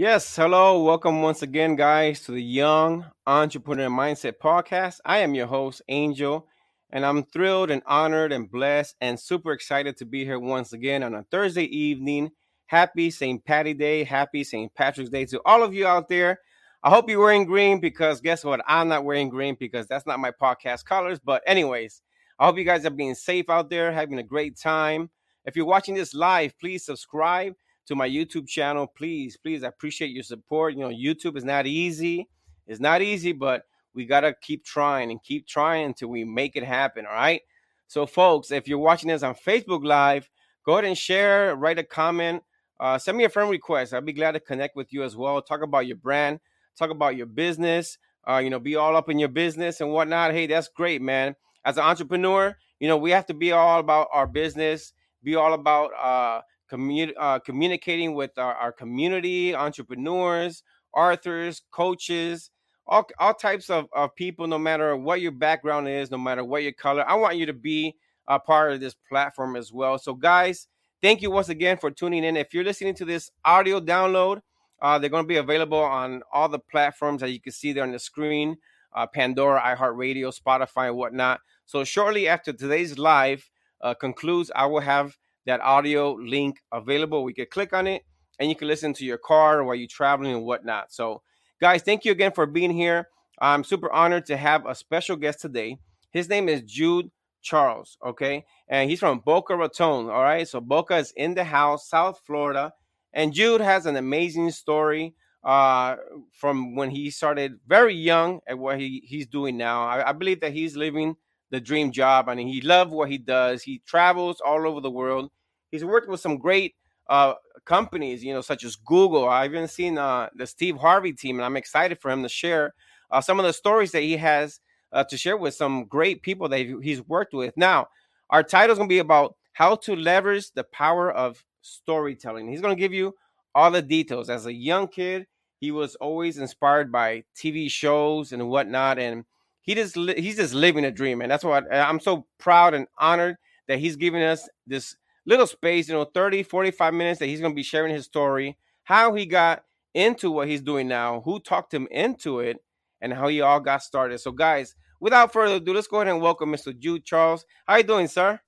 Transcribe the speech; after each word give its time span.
Yes, 0.00 0.36
hello. 0.36 0.84
Welcome 0.84 1.22
once 1.22 1.42
again, 1.42 1.74
guys, 1.74 2.20
to 2.20 2.30
the 2.30 2.40
Young 2.40 3.04
Entrepreneur 3.26 3.88
Mindset 3.88 4.34
Podcast. 4.40 5.00
I 5.04 5.18
am 5.18 5.34
your 5.34 5.48
host, 5.48 5.82
Angel, 5.88 6.46
and 6.90 7.04
I'm 7.04 7.24
thrilled 7.24 7.72
and 7.72 7.82
honored 7.84 8.30
and 8.30 8.48
blessed 8.48 8.94
and 9.00 9.18
super 9.18 9.50
excited 9.50 9.96
to 9.96 10.04
be 10.04 10.24
here 10.24 10.38
once 10.38 10.72
again 10.72 11.02
on 11.02 11.14
a 11.14 11.24
Thursday 11.32 11.64
evening. 11.64 12.30
Happy 12.66 13.10
St. 13.10 13.44
Patty 13.44 13.74
Day. 13.74 14.04
Happy 14.04 14.44
St. 14.44 14.72
Patrick's 14.72 15.10
Day 15.10 15.24
to 15.24 15.40
all 15.44 15.64
of 15.64 15.74
you 15.74 15.84
out 15.84 16.08
there. 16.08 16.38
I 16.84 16.90
hope 16.90 17.10
you're 17.10 17.18
wearing 17.18 17.44
green 17.44 17.80
because 17.80 18.20
guess 18.20 18.44
what? 18.44 18.60
I'm 18.68 18.86
not 18.86 19.04
wearing 19.04 19.28
green 19.28 19.56
because 19.58 19.88
that's 19.88 20.06
not 20.06 20.20
my 20.20 20.30
podcast 20.30 20.84
colors. 20.84 21.18
But, 21.18 21.42
anyways, 21.44 22.02
I 22.38 22.46
hope 22.46 22.56
you 22.56 22.62
guys 22.62 22.86
are 22.86 22.90
being 22.90 23.16
safe 23.16 23.50
out 23.50 23.68
there, 23.68 23.90
having 23.90 24.20
a 24.20 24.22
great 24.22 24.56
time. 24.56 25.10
If 25.44 25.56
you're 25.56 25.66
watching 25.66 25.96
this 25.96 26.14
live, 26.14 26.56
please 26.60 26.84
subscribe 26.84 27.54
to 27.88 27.96
my 27.96 28.08
YouTube 28.08 28.46
channel. 28.46 28.86
Please, 28.86 29.36
please, 29.36 29.64
I 29.64 29.68
appreciate 29.68 30.10
your 30.10 30.22
support. 30.22 30.74
You 30.74 30.80
know, 30.80 30.88
YouTube 30.90 31.36
is 31.36 31.44
not 31.44 31.66
easy. 31.66 32.28
It's 32.66 32.80
not 32.80 33.00
easy, 33.00 33.32
but 33.32 33.64
we 33.94 34.04
got 34.04 34.20
to 34.20 34.34
keep 34.42 34.64
trying 34.64 35.10
and 35.10 35.22
keep 35.22 35.46
trying 35.46 35.86
until 35.86 36.08
we 36.08 36.22
make 36.22 36.54
it 36.54 36.62
happen. 36.62 37.06
All 37.06 37.14
right. 37.14 37.40
So, 37.86 38.04
folks, 38.04 38.50
if 38.50 38.68
you're 38.68 38.78
watching 38.78 39.08
this 39.08 39.22
on 39.22 39.34
Facebook 39.34 39.82
Live, 39.82 40.28
go 40.64 40.74
ahead 40.74 40.84
and 40.84 40.96
share, 40.96 41.56
write 41.56 41.78
a 41.78 41.82
comment, 41.82 42.42
uh, 42.78 42.98
send 42.98 43.16
me 43.16 43.24
a 43.24 43.30
friend 43.30 43.50
request. 43.50 43.94
I'd 43.94 44.04
be 44.04 44.12
glad 44.12 44.32
to 44.32 44.40
connect 44.40 44.76
with 44.76 44.92
you 44.92 45.02
as 45.02 45.16
well. 45.16 45.40
Talk 45.40 45.62
about 45.62 45.86
your 45.86 45.96
brand, 45.96 46.40
talk 46.76 46.90
about 46.90 47.16
your 47.16 47.26
business, 47.26 47.96
uh, 48.28 48.36
you 48.36 48.50
know, 48.50 48.60
be 48.60 48.76
all 48.76 48.94
up 48.96 49.08
in 49.08 49.18
your 49.18 49.30
business 49.30 49.80
and 49.80 49.90
whatnot. 49.90 50.32
Hey, 50.32 50.46
that's 50.46 50.68
great, 50.68 51.00
man. 51.00 51.34
As 51.64 51.78
an 51.78 51.84
entrepreneur, 51.84 52.54
you 52.80 52.88
know, 52.88 52.98
we 52.98 53.10
have 53.12 53.24
to 53.26 53.34
be 53.34 53.52
all 53.52 53.80
about 53.80 54.08
our 54.12 54.26
business, 54.26 54.92
be 55.24 55.34
all 55.34 55.54
about 55.54 55.90
uh, 55.98 56.42
commu- 56.70 57.12
uh, 57.18 57.38
communicating 57.40 58.14
with 58.14 58.36
our, 58.38 58.54
our 58.54 58.72
community, 58.72 59.54
entrepreneurs, 59.54 60.62
authors, 60.94 61.62
coaches, 61.70 62.50
all, 62.86 63.06
all 63.18 63.34
types 63.34 63.70
of, 63.70 63.86
of 63.92 64.14
people, 64.14 64.46
no 64.46 64.58
matter 64.58 64.96
what 64.96 65.20
your 65.20 65.32
background 65.32 65.88
is, 65.88 66.10
no 66.10 66.18
matter 66.18 66.44
what 66.44 66.62
your 66.62 66.72
color. 66.72 67.08
I 67.08 67.14
want 67.14 67.36
you 67.36 67.46
to 67.46 67.52
be 67.52 67.94
a 68.26 68.38
part 68.38 68.72
of 68.72 68.80
this 68.80 68.94
platform 69.08 69.56
as 69.56 69.72
well. 69.72 69.98
So, 69.98 70.14
guys, 70.14 70.68
thank 71.02 71.22
you 71.22 71.30
once 71.30 71.48
again 71.48 71.76
for 71.76 71.90
tuning 71.90 72.24
in. 72.24 72.36
If 72.36 72.54
you're 72.54 72.64
listening 72.64 72.94
to 72.96 73.04
this 73.04 73.30
audio 73.44 73.80
download, 73.80 74.40
uh, 74.80 74.98
they're 74.98 75.10
going 75.10 75.24
to 75.24 75.28
be 75.28 75.36
available 75.36 75.78
on 75.78 76.22
all 76.32 76.48
the 76.48 76.58
platforms 76.58 77.20
that 77.20 77.30
you 77.30 77.40
can 77.40 77.52
see 77.52 77.72
there 77.72 77.82
on 77.82 77.92
the 77.92 77.98
screen 77.98 78.56
uh, 78.94 79.06
Pandora, 79.06 79.60
iHeartRadio, 79.60 80.32
Spotify, 80.36 80.88
and 80.88 80.96
whatnot. 80.96 81.40
So, 81.66 81.84
shortly 81.84 82.28
after 82.28 82.52
today's 82.52 82.98
live 82.98 83.48
uh, 83.80 83.94
concludes, 83.94 84.50
I 84.54 84.66
will 84.66 84.80
have 84.80 85.16
that 85.48 85.60
audio 85.62 86.12
link 86.12 86.60
available. 86.72 87.24
We 87.24 87.32
could 87.32 87.50
click 87.50 87.72
on 87.72 87.86
it 87.86 88.02
and 88.38 88.48
you 88.50 88.54
can 88.54 88.68
listen 88.68 88.92
to 88.94 89.04
your 89.04 89.18
car 89.18 89.64
while 89.64 89.74
you're 89.74 89.88
traveling 89.88 90.34
and 90.34 90.44
whatnot. 90.44 90.92
So, 90.92 91.22
guys, 91.60 91.82
thank 91.82 92.04
you 92.04 92.12
again 92.12 92.32
for 92.32 92.46
being 92.46 92.70
here. 92.70 93.08
I'm 93.40 93.64
super 93.64 93.90
honored 93.90 94.26
to 94.26 94.36
have 94.36 94.66
a 94.66 94.74
special 94.74 95.16
guest 95.16 95.40
today. 95.40 95.78
His 96.12 96.28
name 96.28 96.48
is 96.48 96.62
Jude 96.62 97.10
Charles, 97.40 97.96
okay? 98.04 98.44
And 98.68 98.90
he's 98.90 99.00
from 99.00 99.20
Boca 99.20 99.56
Raton, 99.56 100.10
all 100.10 100.22
right? 100.22 100.46
So, 100.46 100.60
Boca 100.60 100.96
is 100.96 101.12
in 101.16 101.34
the 101.34 101.44
house, 101.44 101.88
South 101.88 102.20
Florida. 102.26 102.72
And 103.14 103.32
Jude 103.32 103.62
has 103.62 103.86
an 103.86 103.96
amazing 103.96 104.50
story 104.50 105.14
uh, 105.44 105.96
from 106.32 106.74
when 106.74 106.90
he 106.90 107.10
started 107.10 107.54
very 107.66 107.94
young 107.94 108.40
and 108.46 108.58
what 108.58 108.78
he, 108.78 109.02
he's 109.06 109.26
doing 109.26 109.56
now. 109.56 109.86
I, 109.86 110.10
I 110.10 110.12
believe 110.12 110.40
that 110.42 110.52
he's 110.52 110.76
living 110.76 111.16
the 111.50 111.58
dream 111.58 111.90
job. 111.90 112.28
I 112.28 112.34
mean, 112.34 112.48
he 112.48 112.60
loves 112.60 112.92
what 112.92 113.10
he 113.10 113.16
does. 113.16 113.62
He 113.62 113.80
travels 113.86 114.42
all 114.44 114.66
over 114.66 114.82
the 114.82 114.90
world 114.90 115.30
he's 115.70 115.84
worked 115.84 116.08
with 116.08 116.20
some 116.20 116.38
great 116.38 116.74
uh, 117.08 117.34
companies, 117.64 118.22
you 118.22 118.32
know, 118.32 118.40
such 118.40 118.64
as 118.64 118.76
Google. 118.76 119.28
I've 119.28 119.52
even 119.52 119.68
seen 119.68 119.98
uh, 119.98 120.28
the 120.34 120.46
Steve 120.46 120.76
Harvey 120.76 121.12
team, 121.12 121.36
and 121.36 121.44
I'm 121.44 121.56
excited 121.56 121.98
for 122.00 122.10
him 122.10 122.22
to 122.22 122.28
share 122.28 122.74
uh, 123.10 123.20
some 123.20 123.38
of 123.40 123.46
the 123.46 123.52
stories 123.52 123.92
that 123.92 124.02
he 124.02 124.16
has 124.16 124.60
uh, 124.92 125.04
to 125.04 125.16
share 125.16 125.36
with 125.36 125.54
some 125.54 125.84
great 125.84 126.22
people 126.22 126.48
that 126.48 126.60
he's 126.82 127.02
worked 127.06 127.34
with. 127.34 127.56
Now, 127.56 127.88
our 128.30 128.42
title 128.42 128.72
is 128.72 128.78
going 128.78 128.88
to 128.88 128.92
be 128.92 128.98
about 128.98 129.36
how 129.52 129.76
to 129.76 129.96
leverage 129.96 130.52
the 130.52 130.64
power 130.64 131.10
of 131.10 131.42
storytelling. 131.62 132.48
He's 132.48 132.60
going 132.60 132.74
to 132.74 132.80
give 132.80 132.92
you 132.92 133.14
all 133.54 133.70
the 133.70 133.82
details. 133.82 134.30
As 134.30 134.46
a 134.46 134.52
young 134.52 134.88
kid, 134.88 135.26
he 135.60 135.70
was 135.70 135.96
always 135.96 136.38
inspired 136.38 136.92
by 136.92 137.24
TV 137.36 137.70
shows 137.70 138.32
and 138.32 138.48
whatnot, 138.48 138.98
and 138.98 139.24
he 139.62 139.74
just 139.74 139.96
he's 139.96 140.36
just 140.36 140.54
living 140.54 140.84
a 140.84 140.90
dream, 140.90 141.20
and 141.20 141.30
that's 141.30 141.44
why 141.44 141.62
I'm 141.70 142.00
so 142.00 142.26
proud 142.38 142.74
and 142.74 142.86
honored 142.98 143.36
that 143.66 143.78
he's 143.78 143.96
giving 143.96 144.22
us 144.22 144.48
this 144.66 144.96
little 145.28 145.46
space, 145.46 145.88
you 145.88 145.94
know, 145.94 146.04
30, 146.04 146.42
45 146.42 146.94
minutes 146.94 147.20
that 147.20 147.26
he's 147.26 147.40
going 147.40 147.52
to 147.52 147.56
be 147.56 147.62
sharing 147.62 147.94
his 147.94 148.06
story, 148.06 148.56
how 148.84 149.12
he 149.12 149.26
got 149.26 149.62
into 149.92 150.30
what 150.30 150.48
he's 150.48 150.62
doing 150.62 150.88
now, 150.88 151.20
who 151.20 151.38
talked 151.38 151.72
him 151.72 151.86
into 151.90 152.40
it, 152.40 152.56
and 153.02 153.12
how 153.12 153.28
he 153.28 153.42
all 153.42 153.60
got 153.60 153.82
started. 153.82 154.18
So, 154.18 154.32
guys, 154.32 154.74
without 155.00 155.32
further 155.32 155.56
ado, 155.56 155.74
let's 155.74 155.86
go 155.86 155.98
ahead 155.98 156.08
and 156.08 156.22
welcome 156.22 156.50
Mr. 156.50 156.76
Jude 156.76 157.04
Charles. 157.04 157.44
How 157.66 157.76
you 157.76 157.82
doing, 157.82 158.08
sir? 158.08 158.40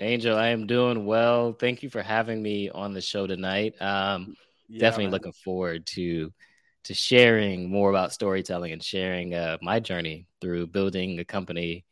Angel, 0.00 0.36
I 0.36 0.48
am 0.48 0.66
doing 0.66 1.06
well. 1.06 1.52
Thank 1.52 1.84
you 1.84 1.90
for 1.90 2.02
having 2.02 2.42
me 2.42 2.70
on 2.70 2.92
the 2.92 3.00
show 3.00 3.28
tonight. 3.28 3.80
Um, 3.80 4.36
yeah, 4.68 4.80
definitely 4.80 5.06
man. 5.06 5.12
looking 5.12 5.32
forward 5.32 5.86
to 5.86 6.32
to 6.84 6.94
sharing 6.94 7.68
more 7.70 7.90
about 7.90 8.12
storytelling 8.12 8.72
and 8.72 8.82
sharing 8.82 9.34
uh, 9.34 9.58
my 9.60 9.80
journey 9.80 10.26
through 10.40 10.68
building 10.68 11.18
a 11.18 11.24
company 11.24 11.84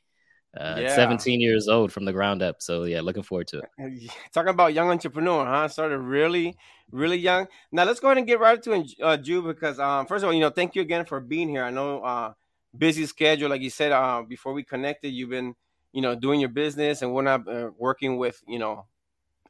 uh, 0.56 0.76
yeah. 0.80 0.94
17 0.94 1.40
years 1.40 1.68
old 1.68 1.92
from 1.92 2.04
the 2.04 2.12
ground 2.12 2.42
up. 2.42 2.62
So 2.62 2.84
yeah, 2.84 3.00
looking 3.00 3.22
forward 3.22 3.48
to 3.48 3.60
it. 3.60 4.10
Talking 4.32 4.50
about 4.50 4.74
young 4.74 4.90
entrepreneur, 4.90 5.44
huh? 5.44 5.68
Started 5.68 5.98
really, 5.98 6.56
really 6.90 7.16
young. 7.16 7.48
Now 7.72 7.84
let's 7.84 8.00
go 8.00 8.08
ahead 8.08 8.18
and 8.18 8.26
get 8.26 8.40
right 8.40 8.62
to 8.62 8.84
uh, 9.02 9.16
Jude 9.16 9.44
because 9.44 9.78
um, 9.78 10.06
first 10.06 10.22
of 10.22 10.28
all, 10.28 10.34
you 10.34 10.40
know, 10.40 10.50
thank 10.50 10.74
you 10.74 10.82
again 10.82 11.04
for 11.04 11.20
being 11.20 11.48
here. 11.48 11.64
I 11.64 11.70
know 11.70 12.00
uh, 12.00 12.32
busy 12.76 13.06
schedule, 13.06 13.50
like 13.50 13.62
you 13.62 13.70
said 13.70 13.92
uh, 13.92 14.22
before 14.22 14.52
we 14.52 14.62
connected. 14.62 15.10
You've 15.10 15.30
been, 15.30 15.54
you 15.92 16.02
know, 16.02 16.14
doing 16.14 16.40
your 16.40 16.50
business 16.50 17.02
and 17.02 17.12
we're 17.12 17.22
not 17.22 17.48
uh, 17.48 17.70
working 17.76 18.16
with, 18.16 18.40
you 18.46 18.58
know, 18.58 18.86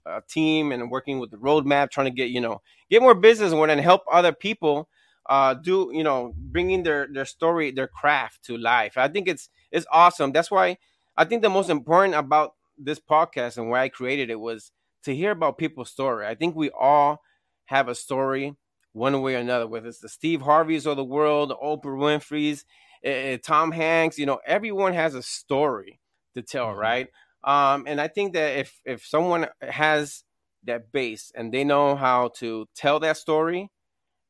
a 0.06 0.20
team 0.20 0.72
and 0.72 0.90
working 0.90 1.18
with 1.18 1.30
the 1.30 1.38
roadmap, 1.38 1.90
trying 1.90 2.06
to 2.06 2.10
get, 2.10 2.30
you 2.30 2.40
know, 2.40 2.60
get 2.90 3.02
more 3.02 3.14
business 3.14 3.52
and 3.52 3.70
then 3.70 3.78
help 3.78 4.02
other 4.10 4.32
people 4.32 4.88
uh 5.26 5.54
do 5.54 5.90
you 5.92 6.04
know 6.04 6.34
bringing 6.36 6.82
their 6.82 7.08
their 7.10 7.24
story 7.24 7.70
their 7.70 7.88
craft 7.88 8.44
to 8.44 8.58
life 8.58 8.98
i 8.98 9.08
think 9.08 9.26
it's 9.26 9.48
it's 9.70 9.86
awesome 9.90 10.32
that's 10.32 10.50
why 10.50 10.76
I 11.16 11.24
think 11.24 11.42
the 11.42 11.50
most 11.50 11.70
important 11.70 12.14
about 12.14 12.54
this 12.76 12.98
podcast 12.98 13.56
and 13.56 13.70
why 13.70 13.82
I 13.82 13.88
created 13.88 14.30
it 14.30 14.40
was 14.40 14.72
to 15.04 15.14
hear 15.14 15.30
about 15.30 15.58
people's 15.58 15.90
story. 15.90 16.26
I 16.26 16.34
think 16.34 16.56
we 16.56 16.70
all 16.70 17.22
have 17.66 17.88
a 17.88 17.94
story 17.94 18.56
one 18.92 19.20
way 19.22 19.34
or 19.34 19.38
another, 19.38 19.66
whether 19.66 19.88
it's 19.88 19.98
the 19.98 20.08
Steve 20.08 20.42
Harveys 20.42 20.86
of 20.86 20.96
the 20.96 21.04
world, 21.04 21.52
Oprah 21.62 21.84
Winfrey's, 21.84 22.64
uh, 23.04 23.36
Tom 23.42 23.72
Hanks, 23.72 24.18
you 24.18 24.26
know, 24.26 24.40
everyone 24.46 24.94
has 24.94 25.14
a 25.14 25.22
story 25.22 26.00
to 26.34 26.42
tell, 26.42 26.68
mm-hmm. 26.68 26.80
right? 26.80 27.08
Um, 27.42 27.84
and 27.86 28.00
I 28.00 28.08
think 28.08 28.32
that 28.32 28.58
if 28.58 28.80
if 28.84 29.04
someone 29.04 29.48
has 29.60 30.24
that 30.64 30.90
base 30.92 31.30
and 31.34 31.52
they 31.52 31.64
know 31.64 31.94
how 31.94 32.28
to 32.36 32.66
tell 32.74 33.00
that 33.00 33.18
story, 33.18 33.70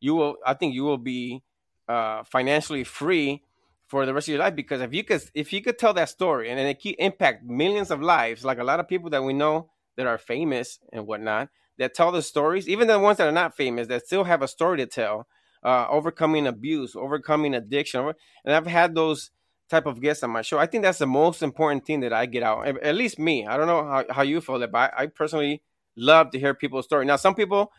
you 0.01 0.15
will. 0.15 0.37
I 0.45 0.55
think 0.55 0.75
you 0.75 0.83
will 0.83 0.99
be 0.99 1.43
uh, 1.89 2.25
financially 2.25 2.83
free 2.85 3.43
for 3.87 4.07
the 4.07 4.15
rest 4.15 4.29
of 4.29 4.33
your 4.33 4.41
life 4.41 4.57
because 4.57 4.81
if 4.81 4.93
you 4.95 5.05
could 5.05 5.23
if 5.35 5.53
you 5.53 5.63
could 5.63 5.79
tell 5.79 5.95
that 5.95 6.09
story 6.09 6.51
and 6.51 6.59
then 6.59 6.67
it 6.67 6.79
keep 6.81 6.97
impact 6.99 7.45
millions 7.45 7.91
of 7.91 8.01
lives 8.01 8.45
like 8.45 8.59
a 8.59 8.65
lot 8.65 8.81
of 8.81 8.89
people 8.89 9.11
that 9.11 9.23
we 9.23 9.33
know 9.33 9.69
that 9.97 10.07
are 10.07 10.19
famous 10.19 10.79
and 10.93 11.07
whatnot 11.07 11.49
that 11.79 11.95
tell 11.95 12.11
the 12.11 12.23
stories 12.23 12.69
even 12.69 12.89
the 12.89 12.99
ones 12.99 13.19
that 13.19 13.29
are 13.29 13.33
not 13.33 13.57
famous 13.57 13.87
that 13.89 14.07
still 14.07 14.25
have 14.25 14.43
a 14.43 14.49
story 14.49 14.79
to 14.79 14.87
tell 14.87 15.27
uh, 15.63 15.87
overcoming 15.89 16.47
abuse 16.47 16.97
overcoming 16.97 17.55
addiction 17.55 18.13
and 18.45 18.55
i've 18.55 18.67
had 18.67 18.95
those 18.95 19.31
type 19.69 19.87
of 19.87 20.01
guests 20.01 20.23
on 20.23 20.31
my 20.31 20.43
show. 20.43 20.59
I 20.59 20.67
think 20.67 20.83
that's 20.83 20.99
the 20.99 21.07
most 21.07 21.43
important 21.43 21.87
thing 21.87 22.01
that 22.01 22.13
i 22.13 22.27
get 22.27 22.43
out 22.43 22.67
at 22.67 22.95
least 22.95 23.19
me. 23.19 23.47
I 23.47 23.57
don't 23.57 23.67
know 23.67 23.85
how, 23.85 24.05
how 24.11 24.23
you 24.23 24.41
feel 24.41 24.59
but 24.59 24.75
I, 24.75 24.91
I 24.97 25.07
personally 25.07 25.63
love 25.97 26.31
to 26.31 26.39
hear 26.39 26.55
people's 26.55 26.85
story. 26.85 27.05
Now 27.07 27.17
some 27.17 27.35
people 27.35 27.73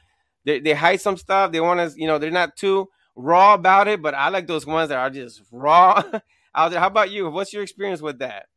they, 0.46 0.60
they 0.60 0.74
hide 0.74 1.02
some 1.02 1.18
stuff 1.18 1.52
they 1.52 1.60
want 1.60 1.80
to 1.80 2.00
you 2.00 2.08
know 2.08 2.18
they're 2.18 2.32
not 2.32 2.56
too 2.56 2.90
raw 3.16 3.54
about 3.54 3.88
it, 3.88 4.02
but 4.02 4.14
I 4.14 4.30
like 4.30 4.48
those 4.48 4.66
ones 4.66 4.90
that 4.90 4.98
are 4.98 5.10
just 5.10 5.42
raw 5.52 6.04
out 6.56 6.72
there. 6.72 6.80
How 6.80 6.88
about 6.88 7.12
you? 7.12 7.30
What's 7.30 7.54
your 7.54 7.64
experience 7.64 8.02
with 8.02 8.20
that? 8.20 8.48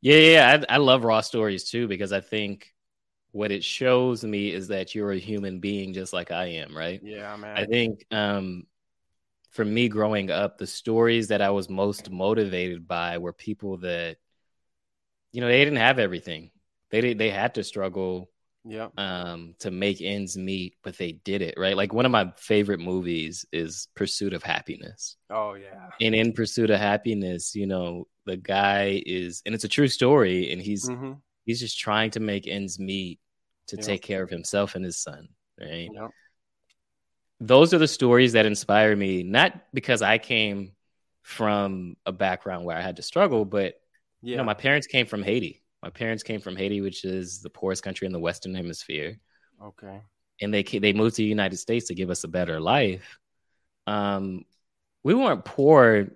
Yeah, 0.00 0.16
yeah, 0.16 0.64
I, 0.68 0.74
I 0.74 0.76
love 0.78 1.04
raw 1.04 1.20
stories 1.20 1.64
too 1.64 1.88
because 1.88 2.12
I 2.12 2.20
think 2.20 2.74
what 3.32 3.52
it 3.52 3.64
shows 3.64 4.24
me 4.24 4.50
is 4.50 4.68
that 4.68 4.94
you're 4.94 5.12
a 5.12 5.18
human 5.18 5.60
being 5.60 5.92
just 5.92 6.12
like 6.12 6.30
I 6.30 6.46
am, 6.46 6.76
right? 6.76 7.00
Yeah, 7.02 7.36
man. 7.36 7.56
I 7.56 7.64
think 7.64 8.06
um, 8.10 8.66
for 9.50 9.64
me 9.64 9.88
growing 9.88 10.30
up, 10.30 10.58
the 10.58 10.66
stories 10.66 11.28
that 11.28 11.42
I 11.42 11.50
was 11.50 11.68
most 11.68 12.10
motivated 12.10 12.86
by 12.86 13.18
were 13.18 13.32
people 13.32 13.78
that, 13.78 14.16
you 15.32 15.40
know, 15.40 15.48
they 15.48 15.64
didn't 15.64 15.78
have 15.78 15.98
everything. 15.98 16.50
They 16.90 17.14
they 17.14 17.30
had 17.30 17.54
to 17.56 17.64
struggle 17.64 18.30
yeah. 18.66 18.88
um 18.98 19.54
to 19.60 19.70
make 19.70 20.00
ends 20.00 20.36
meet 20.36 20.74
but 20.82 20.96
they 20.98 21.12
did 21.12 21.42
it 21.42 21.54
right? 21.56 21.76
Like 21.76 21.92
one 21.92 22.04
of 22.04 22.12
my 22.12 22.32
favorite 22.36 22.80
movies 22.80 23.46
is 23.52 23.88
pursuit 23.94 24.32
of 24.32 24.42
happiness. 24.42 25.16
Oh 25.30 25.54
yeah. 25.54 25.88
And 26.00 26.14
in 26.14 26.32
pursuit 26.32 26.70
of 26.70 26.78
happiness 26.78 27.54
you 27.54 27.66
know 27.66 28.06
the 28.24 28.36
guy 28.36 29.02
is 29.06 29.42
and 29.46 29.54
it's 29.54 29.64
a 29.64 29.68
true 29.68 29.88
story 29.88 30.52
and 30.52 30.60
he's 30.60 30.88
mm-hmm. 30.88 31.12
he's 31.44 31.60
just 31.60 31.78
trying 31.78 32.10
to 32.12 32.20
make 32.20 32.46
ends 32.46 32.78
meet 32.78 33.20
to 33.68 33.76
take 33.76 34.02
care 34.02 34.22
of 34.22 34.30
himself 34.30 34.74
and 34.74 34.84
his 34.84 34.98
son 34.98 35.28
right? 35.60 35.88
Those 37.40 37.74
are 37.74 37.78
the 37.78 37.88
stories 37.88 38.32
that 38.32 38.46
inspire 38.46 38.96
me, 38.96 39.22
not 39.22 39.52
because 39.74 40.00
I 40.00 40.18
came 40.18 40.72
from 41.22 41.96
a 42.06 42.12
background 42.12 42.64
where 42.64 42.76
I 42.76 42.80
had 42.80 42.96
to 42.96 43.02
struggle, 43.02 43.44
but 43.44 43.74
yeah. 44.22 44.30
you 44.30 44.36
know, 44.36 44.44
my 44.44 44.54
parents 44.54 44.86
came 44.86 45.06
from 45.06 45.22
Haiti. 45.22 45.62
My 45.86 45.90
parents 45.90 46.24
came 46.24 46.40
from 46.40 46.56
Haiti, 46.56 46.80
which 46.80 47.04
is 47.04 47.42
the 47.42 47.48
poorest 47.48 47.84
country 47.84 48.06
in 48.06 48.12
the 48.12 48.18
Western 48.18 48.56
Hemisphere. 48.56 49.20
Okay. 49.62 50.00
And 50.40 50.52
they 50.52 50.64
they 50.64 50.92
moved 50.92 51.14
to 51.14 51.22
the 51.22 51.28
United 51.28 51.58
States 51.58 51.86
to 51.86 51.94
give 51.94 52.10
us 52.10 52.24
a 52.24 52.28
better 52.28 52.58
life. 52.58 53.20
Um, 53.86 54.46
we 55.04 55.14
weren't 55.14 55.44
poor. 55.44 56.08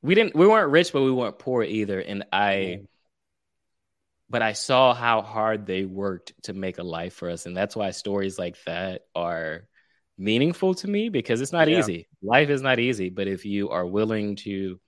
We 0.00 0.14
didn't. 0.14 0.34
We 0.34 0.46
weren't 0.46 0.70
rich, 0.70 0.94
but 0.94 1.02
we 1.02 1.12
weren't 1.12 1.38
poor 1.38 1.62
either. 1.62 2.00
And 2.00 2.24
I, 2.32 2.84
but 4.30 4.40
I 4.40 4.54
saw 4.54 4.94
how 4.94 5.20
hard 5.20 5.66
they 5.66 5.84
worked 5.84 6.32
to 6.44 6.54
make 6.54 6.78
a 6.78 6.82
life 6.82 7.12
for 7.12 7.28
us, 7.28 7.44
and 7.44 7.54
that's 7.54 7.76
why 7.76 7.90
stories 7.90 8.38
like 8.38 8.56
that 8.64 9.02
are 9.14 9.68
meaningful 10.16 10.76
to 10.76 10.88
me 10.88 11.10
because 11.10 11.42
it's 11.42 11.52
not 11.52 11.68
yeah. 11.68 11.78
easy. 11.78 12.08
Life 12.22 12.48
is 12.48 12.62
not 12.62 12.78
easy, 12.78 13.10
but 13.10 13.28
if 13.28 13.44
you 13.44 13.68
are 13.68 13.84
willing 13.84 14.36
to 14.36 14.80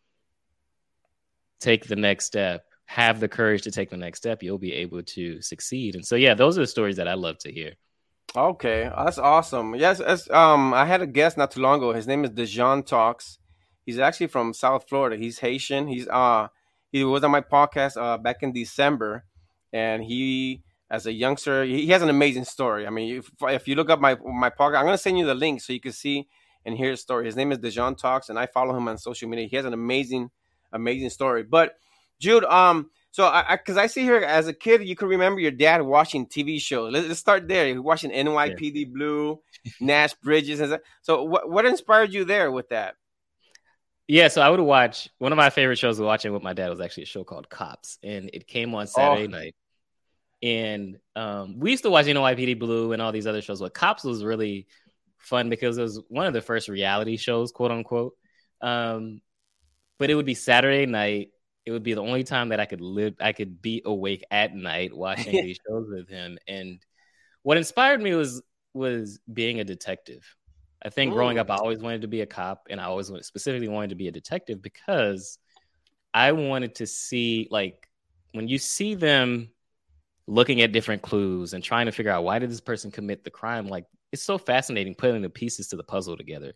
take 1.61 1.85
the 1.85 1.97
next 1.97 2.25
step, 2.25 2.65
have 2.93 3.21
the 3.21 3.29
courage 3.29 3.63
to 3.63 3.71
take 3.71 3.89
the 3.89 3.97
next 3.97 4.19
step, 4.19 4.43
you'll 4.43 4.59
be 4.59 4.75
able 4.75 5.03
to 5.03 5.41
succeed. 5.41 5.95
And 5.95 6.05
so, 6.05 6.15
yeah, 6.15 6.35
those 6.35 6.59
are 6.59 6.61
the 6.61 6.67
stories 6.67 6.97
that 6.97 7.09
I 7.09 7.15
love 7.15 7.39
to 7.39 7.51
hear. 7.51 7.73
Okay, 8.37 8.91
that's 8.95 9.17
awesome. 9.17 9.75
Yes, 9.75 9.99
as, 10.01 10.29
um, 10.29 10.75
I 10.75 10.85
had 10.85 11.01
a 11.01 11.07
guest 11.07 11.39
not 11.39 11.51
too 11.53 11.61
long 11.61 11.79
ago. 11.79 11.95
His 11.95 12.07
name 12.07 12.23
is 12.23 12.31
Dejan 12.33 12.85
Talks. 12.85 13.39
He's 13.87 13.99
actually 13.99 14.27
from 14.27 14.53
South 14.53 14.87
Florida. 14.91 15.17
He's 15.17 15.39
Haitian. 15.39 15.89
He's 15.89 16.07
uh, 16.07 16.49
he 16.91 17.03
was 17.03 17.25
on 17.25 17.31
my 17.31 17.41
podcast 17.41 17.97
uh 17.97 18.19
back 18.19 18.43
in 18.43 18.53
December, 18.53 19.25
and 19.73 20.05
he 20.05 20.63
as 20.91 21.07
a 21.07 21.13
youngster. 21.13 21.65
He 21.65 21.89
has 21.89 22.03
an 22.03 22.11
amazing 22.11 22.45
story. 22.45 22.87
I 22.87 22.91
mean, 22.91 23.17
if, 23.17 23.31
if 23.43 23.67
you 23.69 23.75
look 23.75 23.91
up 23.91 24.01
my 24.01 24.17
my 24.17 24.51
podcast, 24.51 24.79
I'm 24.79 24.85
gonna 24.85 24.99
send 24.99 25.19
you 25.19 25.27
the 25.27 25.35
link 25.35 25.63
so 25.63 25.73
you 25.73 25.81
can 25.81 25.93
see 25.93 26.29
and 26.65 26.77
hear 26.77 26.91
his 26.91 27.01
story. 27.01 27.25
His 27.25 27.37
name 27.37 27.53
is 27.53 27.59
Dejan 27.59 27.97
Talks, 27.97 28.29
and 28.29 28.39
I 28.39 28.47
follow 28.47 28.77
him 28.77 28.87
on 28.87 28.99
social 28.99 29.29
media. 29.29 29.49
He 29.49 29.57
has 29.57 29.65
an 29.65 29.73
amazing, 29.73 30.31
amazing 30.73 31.11
story. 31.11 31.43
But 31.43 31.75
Jude, 32.23 32.45
um, 32.45 32.89
so 33.11 33.27
I, 33.27 33.57
because 33.57 33.77
I, 33.77 33.83
I, 33.83 33.87
see 33.89 34.03
here 34.03 34.19
as 34.19 34.47
a 34.47 34.55
kid, 34.55 34.87
you 34.87 34.95
can 34.95 35.09
remember 35.09 35.41
your 35.41 35.51
dad 35.51 35.83
watching 35.83 36.25
TV 36.25 36.61
shows. 36.61 36.93
Let's, 36.93 37.09
let's 37.09 37.21
start 37.21 37.49
there. 37.49 37.69
You're 37.69 37.83
watching 37.83 38.13
NYPD 38.13 38.73
yeah. 38.75 38.85
Blue, 38.91 39.41
Nash 39.81 40.15
Bridges, 40.15 40.61
and 40.61 40.79
so 41.03 41.25
what 41.25 41.51
what 41.51 41.67
inspired 41.67 42.15
you 42.15 42.25
there 42.25 42.53
with 42.53 42.69
that? 42.69 42.95
Yeah, 44.07 44.29
so 44.29 44.41
I 44.41 44.49
would 44.51 44.61
watch 44.61 45.09
one 45.19 45.33
of 45.33 45.37
my 45.37 45.51
favorite 45.51 45.79
shows 45.79 46.01
watching 46.01 46.33
with 46.33 46.43
my 46.43 46.53
dad 46.53 46.71
was 46.71 46.81
actually 46.81 47.05
a 47.05 47.07
show 47.07 47.25
called 47.25 47.51
Cops, 47.51 47.99
and 48.05 48.31
it 48.33 48.47
came 48.47 48.73
on 48.75 48.87
Saturday 48.87 49.25
oh. 49.25 49.39
night. 49.39 49.55
And 50.43 50.99
um, 51.15 51.59
we 51.59 51.73
used 51.73 51.85
to 51.85 51.91
watch 51.91 52.07
NYPD 52.07 52.59
Blue 52.59 52.93
and 52.93 53.03
all 53.03 53.13
these 53.13 53.27
other 53.27 53.43
shows, 53.43 53.61
but 53.61 53.75
Cops 53.75 54.05
was 54.05 54.25
really 54.25 54.69
fun 55.19 55.51
because 55.51 55.77
it 55.77 55.83
was 55.83 56.01
one 56.09 56.27
of 56.27 56.33
the 56.33 56.41
first 56.41 56.69
reality 56.69 57.17
shows, 57.17 57.53
quote 57.53 57.71
unquote. 57.71 58.15
Um, 58.61 59.21
but 59.99 60.11
it 60.11 60.15
would 60.15 60.27
be 60.27 60.35
Saturday 60.35 60.87
night. 60.87 61.31
It 61.65 61.71
would 61.71 61.83
be 61.83 61.95
the 61.95 62.03
only 62.03 62.25
time 62.25 62.49
that 62.49 62.61
I 62.61 62.67
could 62.67 62.81
live, 62.81 63.15
I 63.21 63.33
could 63.33 63.63
be 63.63 63.83
awake 63.85 64.25
at 64.31 64.55
night 64.55 64.95
watching 64.95 65.33
these 65.45 65.59
shows 65.67 65.87
with 65.89 66.09
him. 66.09 66.39
And 66.47 66.85
what 67.43 67.57
inspired 67.57 68.03
me 68.03 68.15
was 68.15 68.43
was 68.75 69.21
being 69.33 69.61
a 69.61 69.65
detective. 69.65 70.25
I 70.85 70.89
think 70.89 71.13
Ooh. 71.13 71.15
growing 71.15 71.39
up, 71.39 71.51
I 71.51 71.57
oh. 71.57 71.59
always 71.59 71.79
wanted 71.79 72.03
to 72.03 72.09
be 72.09 72.23
a 72.23 72.27
cop, 72.27 72.67
and 72.71 72.81
I 72.81 72.85
always 72.85 73.13
specifically 73.23 73.69
wanted 73.69 73.91
to 73.91 73.97
be 73.97 74.09
a 74.09 74.13
detective 74.13 74.63
because 74.63 75.39
I 76.13 76.33
wanted 76.33 76.75
to 76.77 76.87
see, 76.87 77.49
like, 77.51 77.89
when 78.33 78.49
you 78.49 78.59
see 78.59 78.95
them 78.95 79.51
looking 80.27 80.63
at 80.63 80.73
different 80.73 81.03
clues 81.03 81.53
and 81.53 81.63
trying 81.63 81.87
to 81.87 81.93
figure 81.93 82.13
out 82.13 82.25
why 82.25 82.39
did 82.39 82.51
this 82.51 82.61
person 82.61 82.91
commit 82.91 83.25
the 83.25 83.31
crime 83.31 83.67
like 83.67 83.87
it's 84.13 84.23
so 84.23 84.39
fascinating 84.39 84.95
putting 84.95 85.23
the 85.23 85.29
pieces 85.29 85.69
to 85.69 85.77
the 85.77 85.83
puzzle 85.83 86.17
together 86.17 86.53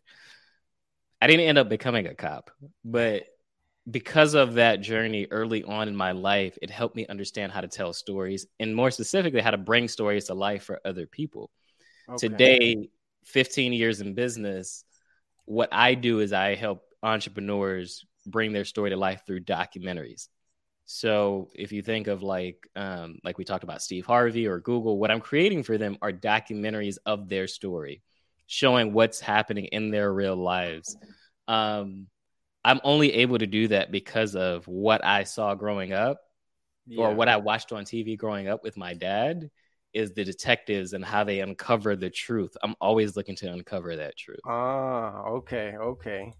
i 1.21 1.27
didn't 1.27 1.47
end 1.47 1.59
up 1.59 1.69
becoming 1.69 2.07
a 2.07 2.15
cop 2.15 2.51
but 2.85 3.25
because 3.91 4.35
of 4.35 4.55
that 4.55 4.81
journey 4.81 5.27
early 5.31 5.63
on 5.65 5.89
in 5.89 5.97
my 5.97 6.13
life 6.13 6.59
it 6.63 6.71
helped 6.71 6.97
me 6.97 7.07
understand 7.07 7.53
how 7.53 7.61
to 7.61 7.69
tell 7.69 7.93
stories 7.93 8.47
and 8.59 8.75
more 8.75 8.91
specifically 8.91 9.41
how 9.41 9.51
to 9.51 9.59
bring 9.59 9.89
stories 9.89 10.27
to 10.27 10.35
life 10.35 10.65
for 10.65 10.81
other 10.85 11.07
people 11.07 11.51
okay. 12.09 12.29
today 12.29 12.89
15 13.25 13.73
years 13.73 14.01
in 14.01 14.15
business 14.15 14.85
what 15.45 15.69
i 15.73 15.95
do 15.95 16.21
is 16.21 16.33
i 16.33 16.55
help 16.55 16.83
entrepreneurs 17.03 18.05
bring 18.27 18.53
their 18.53 18.65
story 18.65 18.91
to 18.91 18.97
life 18.97 19.23
through 19.27 19.41
documentaries 19.41 20.29
so 20.87 21.49
if 21.53 21.73
you 21.73 21.83
think 21.83 22.07
of 22.07 22.23
like 22.23 22.69
um, 22.77 23.19
like 23.25 23.39
we 23.39 23.45
talked 23.45 23.65
about 23.65 23.83
Steve 23.83 24.07
Harvey 24.07 24.47
or 24.47 24.61
Google, 24.61 24.99
what 24.99 25.11
I'm 25.11 25.21
creating 25.21 25.65
for 25.65 25.77
them 25.77 25.99
are 26.01 26.13
documentaries 26.13 26.97
of 27.05 27.29
their 27.29 27.49
story, 27.49 28.03
showing 28.47 28.93
what's 28.93 29.19
happening 29.19 29.65
in 29.67 29.91
their 29.91 30.13
real 30.13 30.37
lives. 30.37 30.97
Um, 31.49 32.07
I'm 32.67 32.81
only 32.83 33.13
able 33.15 33.39
to 33.39 33.47
do 33.47 33.69
that 33.69 33.93
because 33.93 34.35
of 34.35 34.67
what 34.67 35.05
I 35.05 35.23
saw 35.23 35.55
growing 35.55 35.93
up, 35.93 36.19
yeah. 36.87 37.05
or 37.05 37.15
what 37.15 37.29
I 37.29 37.37
watched 37.37 37.73
on 37.73 37.85
TV 37.85 38.19
growing 38.19 38.49
up 38.49 38.63
with 38.63 38.77
my 38.77 38.93
dad. 38.95 39.51
Is 39.95 40.13
the 40.13 40.25
detectives 40.25 40.93
and 40.93 41.03
how 41.03 41.25
they 41.25 41.41
uncover 41.41 41.97
the 41.97 42.11
truth. 42.11 42.55
I'm 42.63 42.75
always 42.83 43.17
looking 43.17 43.35
to 43.37 43.51
uncover 43.51 43.97
that 43.97 44.15
truth. 44.15 44.41
Ah, 44.45 45.23
okay, 45.39 45.75
okay. 45.75 46.35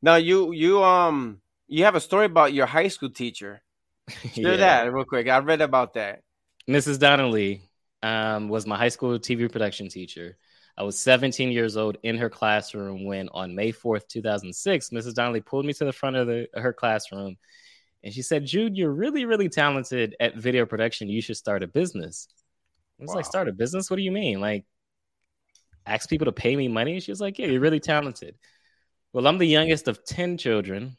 Now 0.00 0.14
you 0.14 0.52
you 0.52 0.82
um 0.82 1.42
you 1.66 1.84
have 1.84 1.94
a 1.94 2.00
story 2.00 2.24
about 2.24 2.54
your 2.54 2.64
high 2.64 2.88
school 2.88 3.10
teacher. 3.10 3.60
Share 4.08 4.52
yeah. 4.52 4.56
that 4.56 4.92
real 4.92 5.04
quick. 5.04 5.28
I 5.28 5.40
read 5.40 5.60
about 5.60 5.92
that. 5.94 6.22
Mrs. 6.70 6.98
Donnelly 6.98 7.68
um, 8.02 8.48
was 8.48 8.66
my 8.66 8.78
high 8.78 8.88
school 8.88 9.18
TV 9.18 9.50
production 9.50 9.88
teacher. 9.88 10.38
I 10.78 10.82
was 10.82 10.98
17 10.98 11.50
years 11.50 11.76
old 11.76 11.96
in 12.02 12.18
her 12.18 12.28
classroom 12.28 13.04
when, 13.04 13.28
on 13.30 13.54
May 13.54 13.72
4th, 13.72 14.08
2006, 14.08 14.90
Mrs. 14.90 15.14
Donnelly 15.14 15.40
pulled 15.40 15.64
me 15.64 15.72
to 15.72 15.84
the 15.84 15.92
front 15.92 16.16
of 16.16 16.26
the, 16.26 16.48
her 16.54 16.72
classroom 16.72 17.36
and 18.06 18.14
she 18.14 18.22
said, 18.22 18.46
Jude, 18.46 18.76
you're 18.76 18.92
really, 18.92 19.24
really 19.24 19.48
talented 19.48 20.14
at 20.20 20.36
video 20.36 20.64
production. 20.64 21.08
You 21.08 21.20
should 21.20 21.36
start 21.36 21.64
a 21.64 21.66
business. 21.66 22.28
I 23.00 23.02
was 23.02 23.08
wow. 23.08 23.16
like, 23.16 23.24
start 23.24 23.48
a 23.48 23.52
business? 23.52 23.90
What 23.90 23.96
do 23.96 24.02
you 24.02 24.12
mean? 24.12 24.40
Like, 24.40 24.64
ask 25.84 26.08
people 26.08 26.26
to 26.26 26.32
pay 26.32 26.54
me 26.54 26.68
money? 26.68 27.00
She 27.00 27.10
was 27.10 27.20
like, 27.20 27.36
yeah, 27.36 27.46
you're 27.46 27.60
really 27.60 27.80
talented. 27.80 28.36
Well, 29.12 29.26
I'm 29.26 29.38
the 29.38 29.46
youngest 29.46 29.88
of 29.88 30.04
10 30.04 30.38
children. 30.38 30.96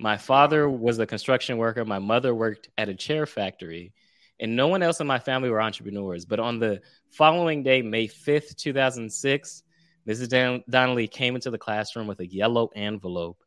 My 0.00 0.16
father 0.16 0.68
was 0.68 0.98
a 0.98 1.06
construction 1.06 1.56
worker. 1.56 1.84
My 1.84 2.00
mother 2.00 2.34
worked 2.34 2.68
at 2.76 2.88
a 2.88 2.94
chair 2.94 3.26
factory, 3.26 3.92
and 4.40 4.56
no 4.56 4.68
one 4.68 4.82
else 4.82 5.00
in 5.00 5.06
my 5.06 5.18
family 5.18 5.50
were 5.50 5.60
entrepreneurs. 5.60 6.24
But 6.24 6.40
on 6.40 6.58
the 6.58 6.80
following 7.10 7.62
day, 7.62 7.82
May 7.82 8.08
5th, 8.08 8.56
2006, 8.56 9.62
Mrs. 10.08 10.28
Don- 10.28 10.64
Donnelly 10.68 11.06
came 11.06 11.34
into 11.34 11.50
the 11.50 11.58
classroom 11.58 12.06
with 12.06 12.20
a 12.20 12.26
yellow 12.26 12.70
envelope. 12.74 13.38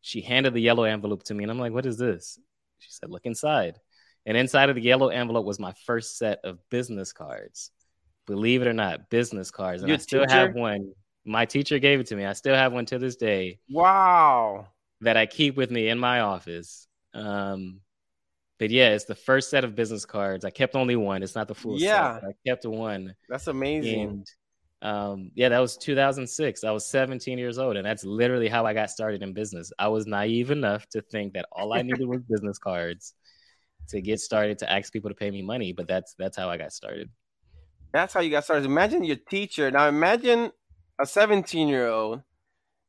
She 0.00 0.20
handed 0.20 0.54
the 0.54 0.60
yellow 0.60 0.84
envelope 0.84 1.22
to 1.24 1.34
me, 1.34 1.44
and 1.44 1.50
I'm 1.50 1.58
like, 1.58 1.72
What 1.72 1.86
is 1.86 1.96
this? 1.98 2.38
She 2.78 2.90
said, 2.90 3.10
Look 3.10 3.26
inside. 3.26 3.78
And 4.24 4.36
inside 4.36 4.68
of 4.68 4.76
the 4.76 4.82
yellow 4.82 5.08
envelope 5.08 5.44
was 5.46 5.58
my 5.58 5.72
first 5.84 6.16
set 6.18 6.38
of 6.44 6.58
business 6.70 7.12
cards. 7.12 7.70
Believe 8.26 8.62
it 8.62 8.68
or 8.68 8.72
not, 8.72 9.10
business 9.10 9.50
cards. 9.50 9.82
And 9.82 9.88
Your 9.88 9.96
I 9.96 9.98
still 9.98 10.24
teacher? 10.26 10.32
have 10.32 10.54
one. 10.54 10.92
My 11.24 11.44
teacher 11.44 11.78
gave 11.78 11.98
it 11.98 12.06
to 12.08 12.16
me. 12.16 12.24
I 12.24 12.32
still 12.34 12.54
have 12.54 12.72
one 12.72 12.86
to 12.86 12.98
this 12.98 13.16
day. 13.16 13.58
Wow 13.68 14.68
that 15.02 15.16
I 15.16 15.26
keep 15.26 15.56
with 15.56 15.70
me 15.70 15.88
in 15.88 15.98
my 15.98 16.20
office. 16.20 16.86
Um, 17.12 17.80
but 18.62 18.70
yeah, 18.70 18.90
it's 18.90 19.06
the 19.06 19.16
first 19.16 19.50
set 19.50 19.64
of 19.64 19.74
business 19.74 20.04
cards. 20.04 20.44
I 20.44 20.50
kept 20.50 20.76
only 20.76 20.94
one. 20.94 21.24
It's 21.24 21.34
not 21.34 21.48
the 21.48 21.54
full 21.56 21.80
yeah. 21.80 22.20
set. 22.20 22.28
I 22.28 22.32
kept 22.46 22.64
one. 22.64 23.12
That's 23.28 23.48
amazing. 23.48 24.00
And 24.00 24.30
um, 24.82 25.30
yeah, 25.34 25.48
that 25.48 25.58
was 25.58 25.76
2006. 25.78 26.62
I 26.62 26.70
was 26.70 26.86
17 26.86 27.38
years 27.38 27.58
old, 27.58 27.76
and 27.76 27.84
that's 27.84 28.04
literally 28.04 28.46
how 28.46 28.64
I 28.64 28.72
got 28.72 28.88
started 28.88 29.20
in 29.20 29.32
business. 29.32 29.72
I 29.80 29.88
was 29.88 30.06
naive 30.06 30.52
enough 30.52 30.88
to 30.90 31.02
think 31.02 31.32
that 31.32 31.46
all 31.50 31.72
I 31.72 31.82
needed 31.82 32.06
was 32.06 32.20
business 32.30 32.56
cards 32.58 33.14
to 33.88 34.00
get 34.00 34.20
started 34.20 34.60
to 34.60 34.70
ask 34.70 34.92
people 34.92 35.10
to 35.10 35.16
pay 35.16 35.32
me 35.32 35.42
money. 35.42 35.72
But 35.72 35.88
that's 35.88 36.14
that's 36.16 36.36
how 36.36 36.48
I 36.48 36.56
got 36.56 36.72
started. 36.72 37.10
That's 37.92 38.14
how 38.14 38.20
you 38.20 38.30
got 38.30 38.44
started. 38.44 38.64
Imagine 38.64 39.02
your 39.02 39.16
teacher. 39.28 39.72
Now 39.72 39.88
imagine 39.88 40.52
a 41.00 41.04
17 41.04 41.66
year 41.66 41.88
old 41.88 42.22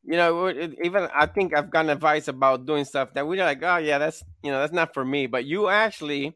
you 0.06 0.18
know, 0.18 0.50
even 0.50 1.08
I 1.14 1.26
think 1.26 1.56
I've 1.56 1.70
gotten 1.70 1.90
advice 1.90 2.28
about 2.28 2.66
doing 2.66 2.86
stuff 2.86 3.14
that 3.14 3.26
we're 3.26 3.44
like, 3.44 3.64
oh 3.64 3.78
yeah, 3.78 3.98
that's 3.98 4.24
you 4.44 4.52
know, 4.52 4.60
that's 4.60 4.74
not 4.74 4.94
for 4.94 5.04
me. 5.04 5.28
But 5.28 5.46
you 5.46 5.70
actually 5.70 6.36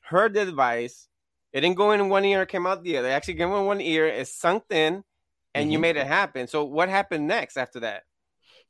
heard 0.00 0.34
the 0.34 0.42
advice. 0.42 1.08
It 1.52 1.60
didn't 1.60 1.76
go 1.76 1.92
in 1.92 2.08
one 2.08 2.24
ear, 2.24 2.42
it 2.42 2.48
came 2.48 2.66
out 2.66 2.82
the 2.82 2.98
other. 2.98 3.08
It 3.08 3.12
actually 3.12 3.34
came 3.34 3.52
in 3.52 3.64
one 3.64 3.80
ear, 3.80 4.06
it 4.06 4.28
sunk 4.28 4.64
in, 4.70 5.04
and 5.54 5.64
mm-hmm. 5.64 5.70
you 5.70 5.78
made 5.78 5.96
it 5.96 6.06
happen. 6.06 6.48
So 6.48 6.64
what 6.64 6.88
happened 6.88 7.26
next 7.26 7.56
after 7.56 7.80
that? 7.80 8.02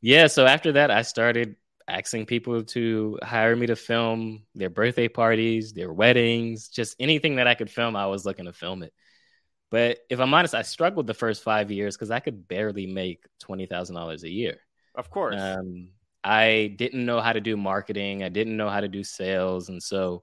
Yeah, 0.01 0.27
so 0.29 0.47
after 0.47 0.73
that, 0.73 0.91
I 0.91 1.03
started 1.03 1.57
asking 1.89 2.27
people 2.27 2.63
to 2.63 3.19
hire 3.23 3.57
me 3.57 3.67
to 3.67 3.77
film 3.77 4.43
their 4.55 4.71
birthday 4.71 5.09
parties, 5.09 5.73
their 5.73 5.93
weddings, 5.93 6.69
just 6.69 6.97
anything 7.01 7.37
that 7.37 7.47
I 7.47 7.55
could 7.55 7.71
film. 7.71 7.97
I 7.97 8.07
was 8.07 8.25
looking 8.25 8.45
to 8.45 8.53
film 8.53 8.83
it. 8.83 8.93
But 9.71 9.99
if 10.09 10.21
I'm 10.21 10.33
honest, 10.33 10.55
I 10.55 10.63
struggled 10.63 11.07
the 11.07 11.15
first 11.15 11.43
five 11.43 11.71
years 11.71 11.97
because 11.97 12.11
I 12.11 12.21
could 12.21 12.47
barely 12.47 12.87
make 12.87 13.25
twenty 13.41 13.67
thousand 13.67 13.97
dollars 13.97 14.23
a 14.23 14.31
year. 14.31 14.59
Of 14.95 15.11
course. 15.11 15.41
Um, 15.41 15.89
I 16.23 16.75
didn't 16.77 17.07
know 17.07 17.21
how 17.21 17.33
to 17.33 17.41
do 17.41 17.57
marketing. 17.57 18.25
I 18.25 18.29
didn't 18.29 18.57
know 18.57 18.69
how 18.69 18.81
to 18.81 18.89
do 18.89 19.05
sales, 19.05 19.69
and 19.69 19.83
so, 19.83 20.23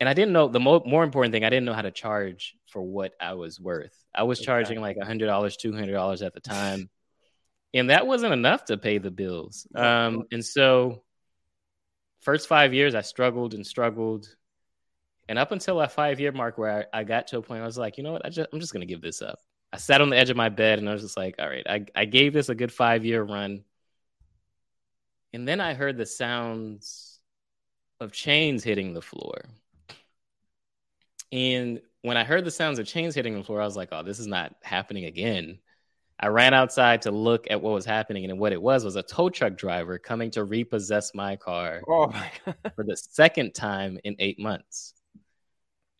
and 0.00 0.08
I 0.08 0.14
didn't 0.14 0.32
know 0.32 0.48
the 0.48 0.60
mo- 0.60 0.82
more 0.86 1.04
important 1.04 1.32
thing. 1.32 1.44
I 1.44 1.50
didn't 1.50 1.66
know 1.66 1.74
how 1.74 1.82
to 1.82 1.90
charge 1.90 2.54
for 2.68 2.82
what 2.82 3.12
I 3.20 3.34
was 3.34 3.60
worth. 3.60 3.94
I 4.14 4.22
was 4.22 4.40
charging 4.40 4.80
like 4.80 4.96
a 5.00 5.04
hundred 5.04 5.26
dollars, 5.26 5.56
two 5.56 5.72
hundred 5.72 5.92
dollars 5.92 6.22
at 6.22 6.32
the 6.32 6.40
time, 6.40 6.88
and 7.74 7.90
that 7.90 8.06
wasn't 8.06 8.32
enough 8.32 8.66
to 8.66 8.78
pay 8.78 8.98
the 8.98 9.10
bills. 9.10 9.66
Um, 9.74 10.24
and 10.32 10.44
so, 10.44 11.02
first 12.20 12.48
five 12.48 12.72
years, 12.72 12.94
I 12.94 13.02
struggled 13.02 13.52
and 13.52 13.66
struggled, 13.66 14.34
and 15.28 15.38
up 15.38 15.52
until 15.52 15.78
that 15.78 15.92
five 15.92 16.20
year 16.20 16.32
mark, 16.32 16.58
where 16.58 16.86
I, 16.92 17.00
I 17.00 17.04
got 17.04 17.26
to 17.28 17.38
a 17.38 17.42
point, 17.42 17.62
I 17.62 17.66
was 17.66 17.78
like, 17.78 17.98
you 17.98 18.04
know 18.04 18.12
what, 18.12 18.24
I 18.24 18.30
just, 18.30 18.48
I'm 18.52 18.60
just 18.60 18.72
gonna 18.72 18.86
give 18.86 19.00
this 19.02 19.22
up. 19.22 19.40
I 19.72 19.78
sat 19.78 20.00
on 20.00 20.10
the 20.10 20.16
edge 20.16 20.30
of 20.30 20.36
my 20.36 20.48
bed, 20.48 20.78
and 20.78 20.88
I 20.88 20.92
was 20.92 21.02
just 21.02 21.16
like, 21.16 21.36
all 21.38 21.48
right, 21.48 21.66
I, 21.68 21.84
I 21.94 22.04
gave 22.04 22.32
this 22.32 22.48
a 22.48 22.54
good 22.54 22.72
five 22.72 23.04
year 23.04 23.22
run, 23.22 23.64
and 25.32 25.46
then 25.46 25.60
I 25.60 25.74
heard 25.74 25.96
the 25.96 26.06
sounds 26.06 27.18
of 28.00 28.12
chains 28.12 28.62
hitting 28.62 28.94
the 28.94 29.02
floor. 29.02 29.42
And 31.32 31.80
when 32.02 32.16
I 32.16 32.24
heard 32.24 32.44
the 32.44 32.50
sounds 32.50 32.78
of 32.78 32.86
chains 32.86 33.14
hitting 33.14 33.34
the 33.34 33.42
floor, 33.42 33.60
I 33.60 33.64
was 33.64 33.76
like, 33.76 33.88
oh, 33.92 34.02
this 34.02 34.20
is 34.20 34.28
not 34.28 34.54
happening 34.62 35.06
again. 35.06 35.58
I 36.18 36.28
ran 36.28 36.54
outside 36.54 37.02
to 37.02 37.10
look 37.10 37.46
at 37.50 37.60
what 37.60 37.74
was 37.74 37.84
happening, 37.84 38.24
and 38.24 38.38
what 38.38 38.52
it 38.52 38.62
was 38.62 38.84
was 38.84 38.96
a 38.96 39.02
tow 39.02 39.28
truck 39.28 39.56
driver 39.56 39.98
coming 39.98 40.30
to 40.30 40.44
repossess 40.44 41.14
my 41.14 41.36
car 41.36 41.82
oh 41.88 42.06
my 42.06 42.30
for 42.74 42.84
the 42.84 42.96
second 42.96 43.54
time 43.54 43.98
in 44.04 44.16
eight 44.18 44.38
months. 44.38 44.94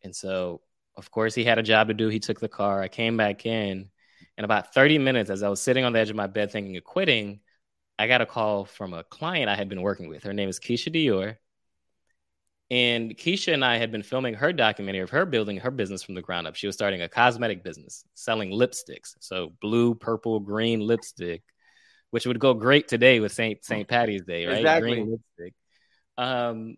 And 0.06 0.16
so, 0.16 0.62
of 0.96 1.10
course, 1.10 1.34
he 1.34 1.44
had 1.44 1.58
a 1.58 1.62
job 1.62 1.88
to 1.88 1.94
do. 1.94 2.08
He 2.08 2.20
took 2.20 2.40
the 2.40 2.48
car. 2.48 2.80
I 2.80 2.88
came 2.88 3.16
back 3.16 3.44
in, 3.44 3.90
and 4.36 4.44
about 4.44 4.72
30 4.72 4.98
minutes 4.98 5.30
as 5.30 5.42
I 5.42 5.48
was 5.48 5.60
sitting 5.60 5.84
on 5.84 5.92
the 5.92 5.98
edge 5.98 6.10
of 6.10 6.16
my 6.16 6.28
bed 6.28 6.50
thinking 6.52 6.76
of 6.76 6.84
quitting, 6.84 7.40
I 7.98 8.06
got 8.06 8.20
a 8.20 8.26
call 8.26 8.64
from 8.64 8.94
a 8.94 9.04
client 9.04 9.50
I 9.50 9.56
had 9.56 9.68
been 9.68 9.82
working 9.82 10.08
with. 10.08 10.22
Her 10.22 10.32
name 10.32 10.48
is 10.48 10.60
Keisha 10.60 10.94
Dior. 10.94 11.36
And 12.70 13.16
Keisha 13.16 13.52
and 13.52 13.64
I 13.64 13.78
had 13.78 13.92
been 13.92 14.02
filming 14.02 14.34
her 14.34 14.52
documentary 14.52 15.02
of 15.02 15.10
her 15.10 15.26
building 15.26 15.58
her 15.58 15.70
business 15.70 16.02
from 16.02 16.14
the 16.14 16.22
ground 16.22 16.46
up. 16.46 16.56
She 16.56 16.66
was 16.66 16.74
starting 16.74 17.02
a 17.02 17.08
cosmetic 17.08 17.62
business, 17.62 18.04
selling 18.14 18.50
lipsticks. 18.50 19.14
So 19.20 19.52
blue, 19.60 19.94
purple, 19.94 20.40
green 20.40 20.80
lipstick, 20.80 21.42
which 22.10 22.26
would 22.26 22.40
go 22.40 22.54
great 22.54 22.88
today 22.88 23.20
with 23.20 23.32
Saint 23.32 23.64
Saint 23.64 23.88
Patty's 23.88 24.22
Day, 24.22 24.46
right? 24.46 24.58
Exactly. 24.58 24.90
Green 24.90 25.10
lipstick. 25.10 25.54
Um, 26.18 26.76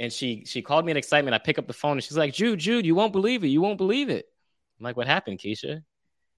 and 0.00 0.12
she 0.12 0.44
she 0.46 0.62
called 0.62 0.84
me 0.84 0.90
in 0.90 0.96
excitement. 0.96 1.34
I 1.34 1.38
pick 1.38 1.58
up 1.58 1.66
the 1.66 1.72
phone 1.72 1.92
and 1.92 2.04
she's 2.04 2.16
like, 2.16 2.32
Jude, 2.32 2.60
Jude, 2.60 2.86
you 2.86 2.94
won't 2.94 3.12
believe 3.12 3.44
it. 3.44 3.48
You 3.48 3.60
won't 3.60 3.78
believe 3.78 4.10
it. 4.10 4.26
I'm 4.78 4.84
like, 4.84 4.96
what 4.96 5.06
happened, 5.06 5.38
Keisha? 5.38 5.82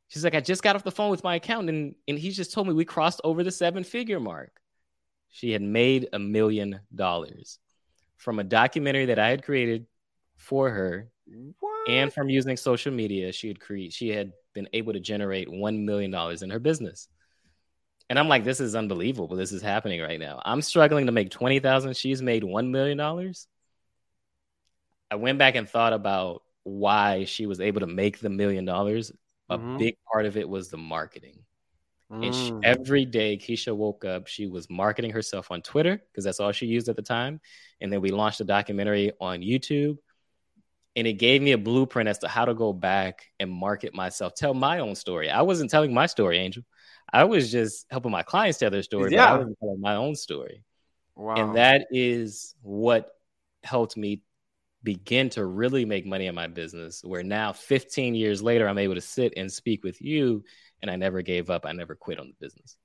She's 0.08 0.24
like, 0.24 0.34
I 0.34 0.40
just 0.40 0.62
got 0.62 0.74
off 0.74 0.82
the 0.82 0.90
phone 0.90 1.10
with 1.10 1.22
my 1.22 1.36
accountant 1.36 1.70
and, 1.70 1.94
and 2.08 2.18
he 2.18 2.30
just 2.30 2.52
told 2.52 2.66
me 2.66 2.74
we 2.74 2.84
crossed 2.84 3.20
over 3.22 3.44
the 3.44 3.52
seven 3.52 3.84
figure 3.84 4.18
mark. 4.18 4.50
She 5.28 5.52
had 5.52 5.62
made 5.62 6.08
a 6.12 6.18
million 6.18 6.80
dollars 6.94 7.58
from 8.16 8.38
a 8.38 8.44
documentary 8.44 9.06
that 9.06 9.18
I 9.18 9.28
had 9.28 9.44
created 9.44 9.86
for 10.36 10.70
her 10.70 11.08
what? 11.60 11.88
and 11.88 12.12
from 12.12 12.28
using 12.28 12.56
social 12.56 12.92
media. 12.92 13.30
She 13.32 13.48
had 13.48 13.60
created 13.60 13.92
she 13.92 14.08
had 14.08 14.32
been 14.52 14.68
able 14.72 14.92
to 14.94 15.00
generate 15.00 15.50
one 15.50 15.84
million 15.84 16.10
dollars 16.10 16.42
in 16.42 16.50
her 16.50 16.58
business. 16.58 17.08
And 18.10 18.18
I'm 18.18 18.28
like, 18.28 18.42
this 18.42 18.58
is 18.58 18.74
unbelievable. 18.74 19.36
This 19.36 19.52
is 19.52 19.62
happening 19.62 20.00
right 20.00 20.18
now. 20.18 20.42
I'm 20.44 20.62
struggling 20.62 21.06
to 21.06 21.12
make 21.12 21.30
20,000. 21.30 21.96
She's 21.96 22.20
made 22.20 22.42
$1 22.42 22.68
million. 22.70 22.98
I 25.12 25.14
went 25.14 25.38
back 25.38 25.54
and 25.54 25.68
thought 25.68 25.92
about 25.92 26.42
why 26.64 27.24
she 27.24 27.46
was 27.46 27.60
able 27.60 27.80
to 27.80 27.86
make 27.86 28.18
the 28.18 28.28
million 28.28 28.64
dollars. 28.64 29.12
A 29.48 29.58
Mhm. 29.58 29.78
big 29.78 29.96
part 30.12 30.26
of 30.26 30.36
it 30.36 30.48
was 30.48 30.70
the 30.70 30.76
marketing. 30.76 31.44
And 32.20 32.34
she, 32.34 32.50
Mm. 32.50 32.60
every 32.64 33.04
day, 33.04 33.36
Keisha 33.36 33.74
woke 33.74 34.04
up, 34.04 34.26
she 34.26 34.46
was 34.46 34.68
marketing 34.68 35.12
herself 35.12 35.52
on 35.52 35.62
Twitter 35.62 35.96
because 36.10 36.24
that's 36.24 36.40
all 36.40 36.50
she 36.50 36.66
used 36.66 36.88
at 36.88 36.96
the 36.96 37.02
time. 37.02 37.40
And 37.80 37.92
then 37.92 38.00
we 38.00 38.10
launched 38.10 38.40
a 38.40 38.44
documentary 38.44 39.12
on 39.20 39.40
YouTube. 39.40 39.98
And 40.96 41.06
it 41.06 41.14
gave 41.14 41.40
me 41.40 41.52
a 41.52 41.58
blueprint 41.58 42.08
as 42.08 42.18
to 42.18 42.28
how 42.28 42.44
to 42.44 42.54
go 42.54 42.72
back 42.72 43.24
and 43.38 43.50
market 43.50 43.94
myself, 43.94 44.34
tell 44.34 44.52
my 44.52 44.80
own 44.80 44.96
story. 44.96 45.30
I 45.30 45.42
wasn't 45.42 45.70
telling 45.70 45.94
my 45.94 46.06
story, 46.06 46.38
Angel. 46.38 46.64
I 47.12 47.24
was 47.24 47.50
just 47.50 47.86
helping 47.90 48.10
my 48.12 48.22
clients 48.22 48.58
tell 48.58 48.70
their 48.70 48.82
story, 48.82 49.10
but 49.10 49.12
Yeah. 49.12 49.32
I 49.34 49.38
wasn't 49.38 49.58
telling 49.58 49.80
my 49.80 49.96
own 49.96 50.14
story. 50.16 50.64
wow. 51.16 51.34
And 51.34 51.56
that 51.56 51.86
is 51.90 52.54
what 52.62 53.10
helped 53.62 53.96
me 53.96 54.22
begin 54.82 55.28
to 55.30 55.44
really 55.44 55.84
make 55.84 56.06
money 56.06 56.26
in 56.26 56.34
my 56.34 56.46
business. 56.46 57.02
Where 57.04 57.22
now, 57.22 57.52
15 57.52 58.14
years 58.14 58.42
later, 58.42 58.66
I'm 58.68 58.78
able 58.78 58.94
to 58.94 59.00
sit 59.00 59.34
and 59.36 59.52
speak 59.52 59.84
with 59.84 60.00
you, 60.00 60.44
and 60.80 60.90
I 60.90 60.96
never 60.96 61.20
gave 61.22 61.50
up. 61.50 61.66
I 61.66 61.72
never 61.72 61.94
quit 61.94 62.18
on 62.18 62.28
the 62.28 62.34
business. 62.46 62.76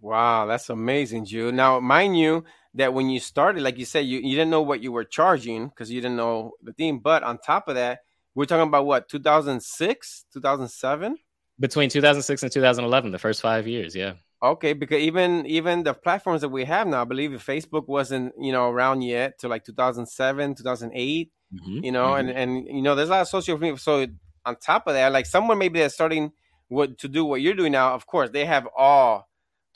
Wow, 0.00 0.46
that's 0.46 0.70
amazing, 0.70 1.26
Jude. 1.26 1.54
Now, 1.54 1.78
mind 1.78 2.18
you, 2.18 2.44
that 2.74 2.94
when 2.94 3.10
you 3.10 3.20
started, 3.20 3.62
like 3.62 3.76
you 3.78 3.84
said, 3.84 4.06
you, 4.06 4.18
you 4.20 4.34
didn't 4.36 4.50
know 4.50 4.62
what 4.62 4.82
you 4.82 4.92
were 4.92 5.04
charging 5.04 5.68
because 5.68 5.90
you 5.90 6.00
didn't 6.00 6.16
know 6.16 6.52
the 6.62 6.72
theme. 6.72 7.00
But 7.00 7.22
on 7.22 7.36
top 7.36 7.68
of 7.68 7.74
that, 7.74 8.00
we're 8.34 8.46
talking 8.46 8.68
about 8.68 8.86
what, 8.86 9.08
2006, 9.08 10.24
2007? 10.32 11.16
Between 11.60 11.90
2006 11.90 12.42
and 12.42 12.50
2011, 12.52 13.12
the 13.12 13.18
first 13.18 13.42
five 13.42 13.68
years, 13.68 13.94
yeah. 13.94 14.14
Okay, 14.42 14.72
because 14.72 15.00
even 15.02 15.44
even 15.46 15.82
the 15.82 15.92
platforms 15.92 16.40
that 16.40 16.48
we 16.48 16.64
have 16.64 16.86
now, 16.88 17.02
I 17.02 17.04
believe 17.04 17.30
Facebook 17.44 17.86
wasn't 17.88 18.32
you 18.40 18.52
know 18.52 18.70
around 18.70 19.02
yet 19.02 19.38
to 19.40 19.48
like 19.48 19.64
2007, 19.64 20.54
2008. 20.54 21.30
Mhm, 21.52 21.84
You 21.84 21.92
know, 21.92 22.12
mhm. 22.12 22.20
and 22.20 22.30
and 22.30 22.66
you 22.66 22.80
know, 22.82 22.94
there's 22.94 23.08
a 23.10 23.12
lot 23.12 23.20
of 23.22 23.28
social 23.28 23.58
media. 23.58 23.76
So 23.76 24.06
on 24.46 24.56
top 24.56 24.86
of 24.86 24.94
that, 24.94 25.12
like 25.12 25.26
someone 25.26 25.58
maybe 25.58 25.80
that's 25.80 25.92
starting 25.94 26.32
what 26.68 26.96
to 26.98 27.08
do 27.08 27.24
what 27.26 27.42
you're 27.42 27.54
doing 27.54 27.72
now. 27.72 27.92
Of 27.94 28.06
course, 28.06 28.30
they 28.30 28.46
have 28.46 28.66
all 28.74 29.28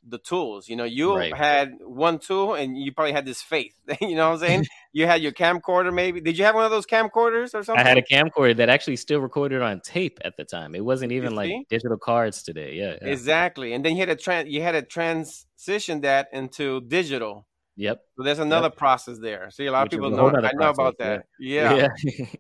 the 0.07 0.19
tools. 0.19 0.69
You 0.69 0.77
know, 0.77 0.85
you 0.85 1.15
Right. 1.15 1.35
had 1.37 1.75
one 1.83 2.19
tool, 2.19 2.55
and 2.55 2.79
you 2.79 2.93
probably 2.93 3.13
had 3.13 3.27
this 3.27 3.43
faith. 3.43 3.75
you 4.01 4.15
know 4.15 4.29
what 4.31 4.35
I'm 4.43 4.47
saying? 4.49 4.65
You 4.95 5.07
had 5.07 5.21
your 5.21 5.33
camcorder, 5.33 5.93
maybe. 5.93 6.21
Did 6.21 6.39
you 6.39 6.45
have 6.45 6.55
one 6.55 6.65
of 6.65 6.71
those 6.71 6.87
camcorders 6.87 7.53
or 7.53 7.65
something 7.65 7.85
I 7.85 7.87
had 7.87 7.99
a 7.99 8.03
camcorder 8.03 8.57
that 8.57 8.69
actually 8.69 8.95
still 8.95 9.21
recorded 9.21 9.61
on 9.61 9.81
tape 9.81 10.21
at 10.25 10.37
the 10.37 10.45
time. 10.45 10.77
It 10.77 10.85
wasn't 10.85 11.11
even 11.11 11.35
like 11.35 11.51
digital 11.69 11.99
cards 11.99 12.45
today. 12.45 12.75
Yeah. 12.75 12.97
yeah. 13.03 13.09
exactly, 13.09 13.75
and 13.75 13.85
then 13.85 13.97
you 13.97 13.99
had 13.99 14.09
a 14.09 14.17
tran- 14.17 14.49
you 14.49 14.63
had 14.63 14.73
to 14.73 14.83
transition 14.83 16.01
that 16.03 16.29
into 16.33 16.81
digital. 16.83 17.47
Yep. 17.77 18.01
So 18.17 18.23
there's 18.23 18.39
another 18.39 18.71
process 18.71 19.19
there. 19.19 19.51
See, 19.51 19.67
a 19.67 19.73
lot 19.73 19.83
Which 19.83 19.95
of 19.95 19.99
people 19.99 20.11
know. 20.11 20.29
I 20.29 20.53
know 20.55 20.71
about 20.71 20.97
that. 20.99 21.27
Yeah. 21.39 21.89
Yeah. 22.07 22.27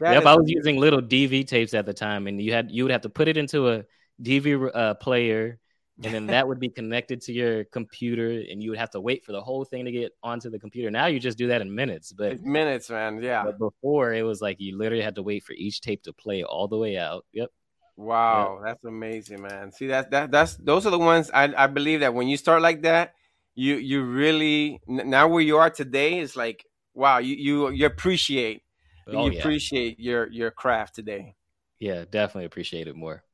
That 0.00 0.14
yep. 0.14 0.26
I 0.26 0.34
was 0.34 0.50
using 0.50 0.80
little 0.80 1.00
DV 1.00 1.46
tapes 1.46 1.74
at 1.74 1.86
the 1.86 1.94
time, 1.94 2.26
and 2.26 2.42
you 2.42 2.52
had 2.52 2.72
you 2.72 2.82
would 2.82 2.90
have 2.90 3.02
to 3.02 3.08
put 3.08 3.28
it 3.28 3.36
into 3.36 3.68
a 3.68 3.84
DV 4.20 4.70
uh, 4.74 4.94
player, 4.94 5.60
and 6.04 6.12
then 6.14 6.26
that 6.26 6.46
would 6.46 6.58
be 6.60 6.68
connected 6.68 7.20
to 7.22 7.32
your 7.32 7.64
computer, 7.64 8.30
and 8.30 8.62
you 8.62 8.70
would 8.70 8.78
have 8.78 8.90
to 8.90 9.00
wait 9.00 9.24
for 9.24 9.32
the 9.32 9.40
whole 9.40 9.64
thing 9.64 9.84
to 9.84 9.92
get 9.92 10.12
onto 10.22 10.50
the 10.50 10.58
computer. 10.58 10.90
Now 10.90 11.06
you 11.06 11.18
just 11.20 11.38
do 11.38 11.48
that 11.48 11.60
in 11.60 11.74
minutes, 11.74 12.12
but, 12.12 12.32
It's 12.32 12.44
minutes, 12.44 12.90
man. 12.90 13.22
Yeah. 13.22 13.44
but 13.44 13.58
before 13.58 14.12
it 14.12 14.22
was 14.22 14.40
like 14.40 14.60
you 14.60 14.76
literally 14.76 15.02
had 15.02 15.14
to 15.16 15.22
wait 15.22 15.44
for 15.44 15.52
each 15.54 15.80
tape 15.80 16.02
to 16.04 16.12
play 16.12 16.42
all 16.44 16.68
the 16.68 16.78
way 16.78 16.96
out. 16.98 17.24
Yep. 17.32 17.50
Wow, 17.96 18.60
that's 18.64 18.84
amazing, 18.84 19.42
man. 19.42 19.70
See 19.70 19.86
that 19.88 20.10
that 20.10 20.30
that's 20.30 20.56
those 20.56 20.86
are 20.86 20.90
the 20.90 20.98
ones 20.98 21.30
I 21.32 21.52
I 21.64 21.66
believe 21.66 22.00
that 22.00 22.14
when 22.14 22.26
you 22.26 22.36
start 22.36 22.62
like 22.62 22.82
that, 22.82 23.14
you 23.54 23.76
you 23.76 24.02
really 24.02 24.80
now 24.86 25.28
where 25.28 25.42
you 25.42 25.58
are 25.58 25.70
today 25.70 26.18
is 26.18 26.34
like 26.34 26.64
wow, 26.94 27.18
you 27.18 27.36
you 27.36 27.70
you 27.70 27.86
appreciate 27.86 28.62
Oh 29.06 29.26
you 29.26 29.32
yeah. 29.32 29.40
appreciate 29.40 30.00
your 30.00 30.30
your 30.32 30.50
craft 30.50 30.94
today. 30.94 31.36
Yeah. 31.78 32.04
Definitely 32.10 32.46
appreciate 32.46 32.88
it 32.88 32.96
more. 32.96 33.24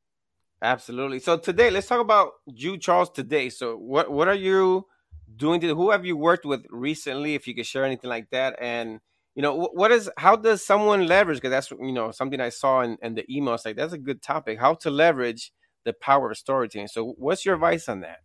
Absolutely. 0.61 1.21
So 1.21 1.37
today, 1.37 1.71
let's 1.71 1.87
talk 1.87 2.01
about 2.01 2.33
you, 2.47 2.79
Charles 2.79 3.11
today. 3.11 3.49
So 3.49 3.77
what 3.77 4.11
what 4.11 4.27
are 4.29 4.35
you 4.35 4.87
doing 5.37 5.61
today? 5.61 5.75
Who 5.75 5.91
have 5.91 6.05
you 6.05 6.17
worked 6.17 6.45
with 6.45 6.67
recently? 6.71 7.35
If 7.35 7.47
you 7.47 7.55
could 7.55 7.67
share 7.67 7.85
anything 7.85 8.11
like 8.11 8.29
that, 8.31 8.57
and 8.61 8.99
you 9.37 9.43
know 9.43 9.55
what 9.73 9.93
is 9.93 10.11
how 10.17 10.35
does 10.35 10.67
someone 10.67 11.07
leverage? 11.07 11.39
Because 11.39 11.51
that's 11.51 11.71
you 11.71 11.93
know 11.93 12.11
something 12.11 12.41
I 12.41 12.49
saw 12.49 12.81
in, 12.81 12.99
in 13.03 13.15
the 13.15 13.25
email. 13.31 13.55
It's 13.55 13.65
like 13.65 13.77
that's 13.77 13.93
a 13.93 13.99
good 13.99 14.21
topic. 14.21 14.59
How 14.59 14.75
to 14.75 14.91
leverage 14.91 15.53
the 15.85 15.93
power 15.93 16.33
of 16.33 16.37
storytelling. 16.37 16.89
So 16.89 17.15
what's 17.19 17.47
your 17.47 17.55
advice 17.55 17.89
on 17.89 18.01
that? 18.01 18.19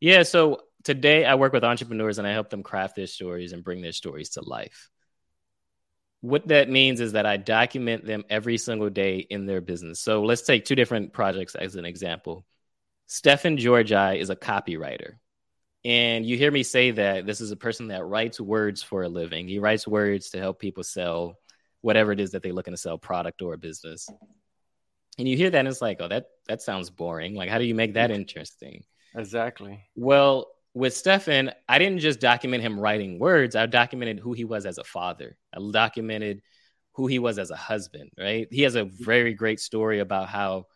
Yeah. 0.00 0.22
So 0.22 0.60
today 0.84 1.24
I 1.24 1.34
work 1.34 1.54
with 1.54 1.64
entrepreneurs 1.64 2.18
and 2.18 2.26
I 2.26 2.32
help 2.32 2.50
them 2.50 2.62
craft 2.62 2.96
their 2.96 3.06
stories 3.06 3.52
and 3.52 3.64
bring 3.64 3.80
their 3.80 3.92
stories 3.92 4.30
to 4.30 4.42
life. 4.42 4.90
What 6.22 6.48
that 6.48 6.68
means 6.68 7.00
is 7.00 7.12
that 7.12 7.26
I 7.26 7.36
document 7.38 8.04
them 8.04 8.24
every 8.28 8.58
single 8.58 8.90
day 8.90 9.18
in 9.18 9.46
their 9.46 9.60
business. 9.60 10.00
So 10.00 10.22
let's 10.22 10.42
take 10.42 10.64
two 10.64 10.74
different 10.74 11.12
projects 11.12 11.54
as 11.54 11.76
an 11.76 11.84
example. 11.84 12.44
Stefan 13.06 13.56
Georgi 13.56 14.20
is 14.20 14.30
a 14.30 14.36
copywriter. 14.36 15.14
And 15.84 16.26
you 16.26 16.36
hear 16.36 16.50
me 16.50 16.62
say 16.62 16.90
that 16.90 17.24
this 17.24 17.40
is 17.40 17.50
a 17.50 17.56
person 17.56 17.88
that 17.88 18.04
writes 18.04 18.38
words 18.38 18.82
for 18.82 19.02
a 19.02 19.08
living. 19.08 19.48
He 19.48 19.58
writes 19.58 19.88
words 19.88 20.30
to 20.30 20.38
help 20.38 20.58
people 20.58 20.84
sell 20.84 21.38
whatever 21.80 22.12
it 22.12 22.20
is 22.20 22.32
that 22.32 22.42
they're 22.42 22.52
looking 22.52 22.74
to 22.74 22.78
sell, 22.78 22.98
product 22.98 23.40
or 23.40 23.54
a 23.54 23.58
business. 23.58 24.08
And 25.18 25.26
you 25.26 25.36
hear 25.36 25.50
that 25.50 25.58
and 25.58 25.68
it's 25.68 25.80
like, 25.80 25.98
oh, 26.00 26.08
that 26.08 26.26
that 26.48 26.60
sounds 26.60 26.90
boring. 26.90 27.34
Like, 27.34 27.48
how 27.48 27.58
do 27.58 27.64
you 27.64 27.74
make 27.74 27.94
that 27.94 28.10
interesting? 28.10 28.84
Exactly. 29.14 29.88
Well, 29.96 30.48
with 30.74 30.96
Stefan, 30.96 31.52
I 31.68 31.78
didn't 31.78 31.98
just 32.00 32.20
document 32.20 32.62
him 32.62 32.78
writing 32.78 33.18
words. 33.18 33.56
I 33.56 33.66
documented 33.66 34.20
who 34.20 34.32
he 34.32 34.44
was 34.44 34.66
as 34.66 34.78
a 34.78 34.84
father. 34.84 35.36
I 35.54 35.58
documented 35.72 36.42
who 36.92 37.06
he 37.06 37.18
was 37.18 37.38
as 37.38 37.50
a 37.50 37.56
husband, 37.56 38.10
right? 38.18 38.46
He 38.50 38.62
has 38.62 38.74
a 38.76 38.84
very 38.84 39.34
great 39.34 39.60
story 39.60 40.00
about 40.00 40.28
how 40.28 40.66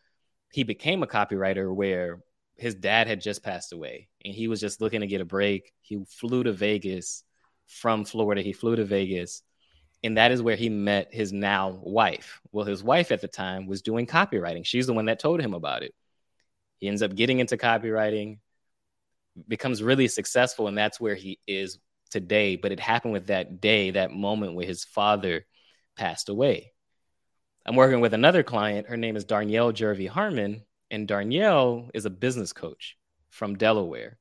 he 0.53 0.65
became 0.65 1.03
a 1.03 1.07
copywriter 1.07 1.75
where 1.75 2.21
his 2.57 2.75
dad 2.75 3.07
had 3.09 3.21
just 3.21 3.43
passed 3.43 3.73
away 3.73 4.09
and 4.25 4.35
he 4.35 4.49
was 4.49 4.61
just 4.61 4.81
looking 4.81 5.01
to 5.01 5.07
get 5.07 5.21
a 5.21 5.25
break. 5.25 5.73
He 5.83 6.05
flew 6.09 6.45
to 6.45 6.53
Vegas 6.53 7.25
from 7.67 8.05
Florida. 8.05 8.43
He 8.43 8.53
flew 8.53 8.77
to 8.77 8.85
Vegas. 8.85 9.43
And 10.05 10.19
that 10.19 10.33
is 10.33 10.43
where 10.43 10.57
he 10.57 10.69
met 10.69 11.13
his 11.13 11.33
now 11.33 11.81
wife. 11.83 12.41
Well, 12.53 12.67
his 12.67 12.83
wife 12.85 13.11
at 13.11 13.21
the 13.21 13.29
time 13.29 13.67
was 13.67 13.83
doing 13.83 14.07
copywriting. 14.07 14.65
She's 14.67 14.87
the 14.87 14.93
one 14.93 15.07
that 15.07 15.19
told 15.19 15.41
him 15.41 15.55
about 15.55 15.83
it 15.83 15.95
He 16.81 16.89
ends 16.89 17.03
up 17.03 17.15
getting 17.15 17.41
into 17.41 17.57
copywriting, 17.57 18.39
becomes 19.49 19.83
really 19.83 20.09
successful, 20.09 20.69
and 20.69 20.77
that's 20.77 21.01
where 21.01 21.15
he 21.15 21.39
is 21.47 21.79
today. 22.11 22.57
But 22.57 22.73
it 22.73 22.81
happened 22.81 23.13
with 23.13 23.27
that 23.27 23.61
day, 23.61 23.91
that 23.91 24.13
moment 24.13 24.55
where 24.55 24.67
his 24.67 24.85
father 24.85 25.47
passed 25.97 26.29
away. 26.29 26.73
I'm 27.67 27.77
working 27.77 28.01
with 28.01 28.15
another 28.15 28.43
client. 28.43 28.89
Her 28.89 28.97
name 28.97 29.17
is 29.17 29.25
Darnielle 29.25 29.73
Jervy 29.73 30.07
Harmon, 30.07 30.63
and 30.91 31.09
Darnielle 31.09 31.91
is 31.95 32.05
a 32.05 32.11
business 32.11 32.53
coach 32.53 32.97
from 33.31 33.57
Delaware. 33.57 34.19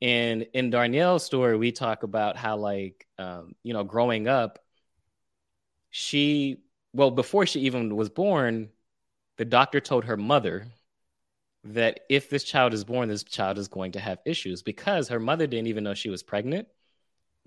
And 0.00 0.46
in 0.52 0.70
Darnielle's 0.70 1.24
story, 1.24 1.56
we 1.56 1.70
talk 1.72 2.02
about 2.02 2.36
how, 2.36 2.56
like, 2.56 3.06
um, 3.18 3.54
you 3.62 3.72
know, 3.72 3.84
growing 3.84 4.26
up, 4.26 4.58
she, 5.90 6.58
well, 6.92 7.10
before 7.10 7.46
she 7.46 7.60
even 7.60 7.94
was 7.94 8.08
born, 8.08 8.70
the 9.38 9.44
doctor 9.44 9.80
told 9.80 10.04
her 10.04 10.16
mother 10.16 10.66
that 11.64 12.00
if 12.08 12.28
this 12.28 12.44
child 12.44 12.74
is 12.74 12.84
born, 12.84 13.08
this 13.08 13.22
child 13.22 13.58
is 13.58 13.68
going 13.68 13.92
to 13.92 14.00
have 14.00 14.18
issues 14.26 14.62
because 14.62 15.08
her 15.08 15.20
mother 15.20 15.46
didn't 15.46 15.68
even 15.68 15.84
know 15.84 15.94
she 15.94 16.10
was 16.10 16.22
pregnant 16.22 16.66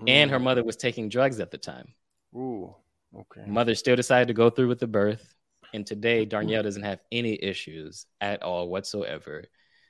mm. 0.02 0.10
and 0.10 0.32
her 0.32 0.40
mm. 0.40 0.44
mother 0.44 0.64
was 0.64 0.78
taking 0.78 1.10
drugs 1.10 1.40
at 1.40 1.52
the 1.52 1.58
time. 1.58 1.94
Ooh, 2.36 2.74
okay. 3.18 3.44
Mother 3.46 3.76
still 3.76 3.96
decided 3.96 4.30
to 4.30 4.34
go 4.34 4.50
through 4.50 4.70
with 4.70 4.80
the 4.80 4.88
birth. 4.88 5.34
And 5.74 5.86
today, 5.86 6.26
Darnielle 6.26 6.64
doesn't 6.64 6.84
have 6.84 7.00
any 7.12 7.42
issues 7.42 8.06
at 8.22 8.44
all 8.44 8.70
whatsoever. 8.70 9.44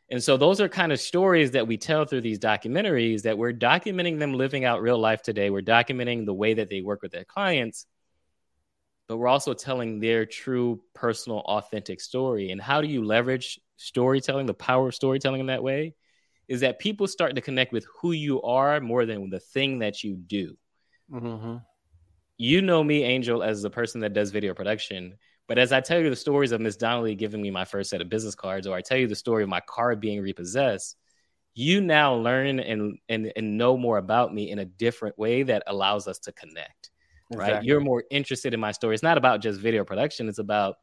And 0.10 0.24
so, 0.24 0.38
those 0.38 0.60
are 0.60 0.70
kind 0.70 0.92
of 0.92 1.00
stories 1.00 1.52
that 1.52 1.68
we 1.68 1.78
tell 1.78 2.06
through 2.06 2.22
these 2.22 2.40
documentaries 2.40 3.24
that 3.24 3.38
we're 3.38 3.54
documenting 3.54 4.18
them 4.18 4.34
living 4.34 4.66
out 4.66 4.82
real 4.82 4.98
life 4.98 5.22
today. 5.22 5.52
We're 5.52 5.62
documenting 5.62 6.26
the 6.26 6.34
way 6.34 6.56
that 6.56 6.70
they 6.70 6.82
work 6.82 7.04
with 7.04 7.12
their 7.12 7.26
clients 7.26 7.86
but 9.08 9.18
we're 9.18 9.28
also 9.28 9.54
telling 9.54 10.00
their 10.00 10.26
true 10.26 10.82
personal 10.94 11.40
authentic 11.40 12.02
story 12.02 12.52
and 12.52 12.62
how 12.62 12.82
do 12.82 12.88
you 12.88 13.04
leverage 13.04 13.60
storytelling 13.78 14.46
the 14.46 14.54
power 14.54 14.88
of 14.88 14.96
storytelling 14.96 15.42
in 15.42 15.48
that 15.48 15.64
way 15.64 15.94
is 16.48 16.62
that 16.62 16.80
people 16.80 17.08
start 17.08 17.36
to 17.36 17.42
connect 17.42 17.74
with 17.74 17.86
who 18.00 18.12
you 18.12 18.42
are 18.44 18.80
more 18.80 19.06
than 19.06 19.30
the 19.30 19.40
thing 19.40 19.80
that 19.80 20.04
you 20.04 20.16
do 20.16 20.56
mm-hmm. 21.12 21.58
you 22.38 22.62
know 22.62 22.84
me 22.84 23.04
angel 23.04 23.44
as 23.44 23.62
the 23.62 23.70
person 23.70 24.02
that 24.02 24.14
does 24.14 24.32
video 24.32 24.54
production 24.54 25.16
but 25.48 25.58
as 25.58 25.72
i 25.72 25.82
tell 25.82 26.00
you 26.00 26.10
the 26.10 26.16
stories 26.16 26.52
of 26.52 26.62
miss 26.62 26.78
donnelly 26.78 27.16
giving 27.16 27.42
me 27.42 27.52
my 27.52 27.66
first 27.66 27.90
set 27.90 28.02
of 28.02 28.10
business 28.10 28.36
cards 28.36 28.68
or 28.68 28.76
i 28.76 28.82
tell 28.82 28.98
you 28.98 29.08
the 29.08 29.16
story 29.16 29.44
of 29.44 29.50
my 29.50 29.62
car 29.62 29.96
being 29.96 30.22
repossessed 30.22 30.98
you 31.58 31.80
now 31.80 32.14
learn 32.14 32.60
and, 32.60 32.98
and, 33.08 33.32
and 33.34 33.58
know 33.58 33.78
more 33.78 33.98
about 33.98 34.34
me 34.34 34.52
in 34.52 34.60
a 34.60 34.66
different 34.66 35.18
way 35.18 35.42
that 35.42 35.64
allows 35.68 36.06
us 36.06 36.20
to 36.20 36.34
connect 36.34 36.92
Exactly. 37.32 37.54
right? 37.56 37.64
You're 37.64 37.80
more 37.80 38.04
interested 38.12 38.54
in 38.54 38.60
my 38.60 38.72
story. 38.72 38.94
It's 38.94 39.04
not 39.04 39.18
about 39.18 39.42
just 39.42 39.60
video 39.60 39.84
production. 39.84 40.30
It's 40.30 40.40
about. 40.40 40.76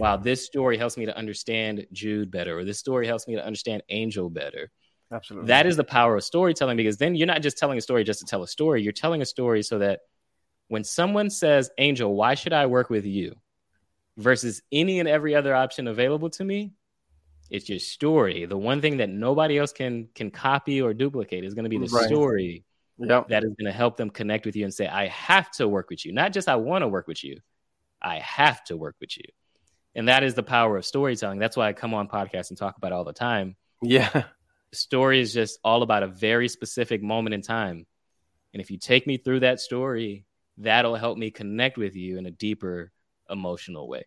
Wow, 0.00 0.16
this 0.16 0.44
story 0.44 0.76
helps 0.76 0.96
me 0.96 1.06
to 1.06 1.16
understand 1.16 1.86
Jude 1.92 2.30
better, 2.30 2.58
or 2.58 2.64
this 2.64 2.78
story 2.78 3.06
helps 3.06 3.28
me 3.28 3.34
to 3.36 3.44
understand 3.44 3.82
Angel 3.88 4.30
better. 4.30 4.70
Absolutely. 5.12 5.48
That 5.48 5.66
is 5.66 5.76
the 5.76 5.84
power 5.84 6.16
of 6.16 6.24
storytelling 6.24 6.76
because 6.76 6.96
then 6.96 7.14
you're 7.14 7.26
not 7.26 7.42
just 7.42 7.58
telling 7.58 7.76
a 7.78 7.82
story 7.82 8.02
just 8.02 8.20
to 8.20 8.26
tell 8.26 8.42
a 8.42 8.48
story. 8.48 8.82
You're 8.82 8.92
telling 8.92 9.20
a 9.20 9.26
story 9.26 9.62
so 9.62 9.78
that 9.78 10.00
when 10.68 10.84
someone 10.84 11.28
says, 11.28 11.70
Angel, 11.76 12.14
why 12.14 12.34
should 12.34 12.54
I 12.54 12.66
work 12.66 12.88
with 12.88 13.04
you? 13.04 13.34
versus 14.16 14.62
any 14.70 15.00
and 15.00 15.08
every 15.08 15.34
other 15.34 15.54
option 15.54 15.88
available 15.88 16.30
to 16.30 16.44
me, 16.44 16.72
it's 17.50 17.68
your 17.68 17.78
story. 17.78 18.46
The 18.46 18.56
one 18.56 18.80
thing 18.80 18.98
that 18.98 19.10
nobody 19.10 19.58
else 19.58 19.72
can 19.72 20.08
can 20.14 20.30
copy 20.30 20.80
or 20.80 20.94
duplicate 20.94 21.44
is 21.44 21.54
going 21.54 21.64
to 21.64 21.70
be 21.70 21.78
the 21.78 21.86
right. 21.86 22.06
story 22.06 22.64
yep. 22.98 23.28
that 23.28 23.44
is 23.44 23.50
going 23.58 23.66
to 23.70 23.76
help 23.76 23.96
them 23.96 24.10
connect 24.10 24.46
with 24.46 24.56
you 24.56 24.64
and 24.64 24.72
say, 24.72 24.86
I 24.86 25.08
have 25.08 25.50
to 25.52 25.68
work 25.68 25.90
with 25.90 26.04
you. 26.04 26.12
Not 26.12 26.32
just 26.32 26.48
I 26.48 26.56
want 26.56 26.82
to 26.82 26.88
work 26.88 27.06
with 27.06 27.22
you, 27.22 27.38
I 28.00 28.18
have 28.18 28.64
to 28.64 28.76
work 28.76 28.96
with 29.00 29.16
you. 29.16 29.24
And 29.94 30.08
that 30.08 30.22
is 30.22 30.34
the 30.34 30.42
power 30.42 30.76
of 30.76 30.86
storytelling. 30.86 31.38
That's 31.38 31.56
why 31.56 31.68
I 31.68 31.72
come 31.72 31.94
on 31.94 32.08
podcasts 32.08 32.50
and 32.50 32.58
talk 32.58 32.76
about 32.76 32.92
it 32.92 32.94
all 32.94 33.04
the 33.04 33.12
time. 33.12 33.56
Yeah. 33.82 34.24
story 34.72 35.20
is 35.20 35.34
just 35.34 35.58
all 35.62 35.82
about 35.82 36.02
a 36.02 36.06
very 36.06 36.48
specific 36.48 37.02
moment 37.02 37.34
in 37.34 37.42
time. 37.42 37.86
And 38.52 38.60
if 38.60 38.70
you 38.70 38.78
take 38.78 39.06
me 39.06 39.18
through 39.18 39.40
that 39.40 39.60
story, 39.60 40.24
that'll 40.58 40.96
help 40.96 41.18
me 41.18 41.30
connect 41.30 41.76
with 41.76 41.94
you 41.94 42.18
in 42.18 42.26
a 42.26 42.30
deeper 42.30 42.92
emotional 43.28 43.88
way. 43.88 44.04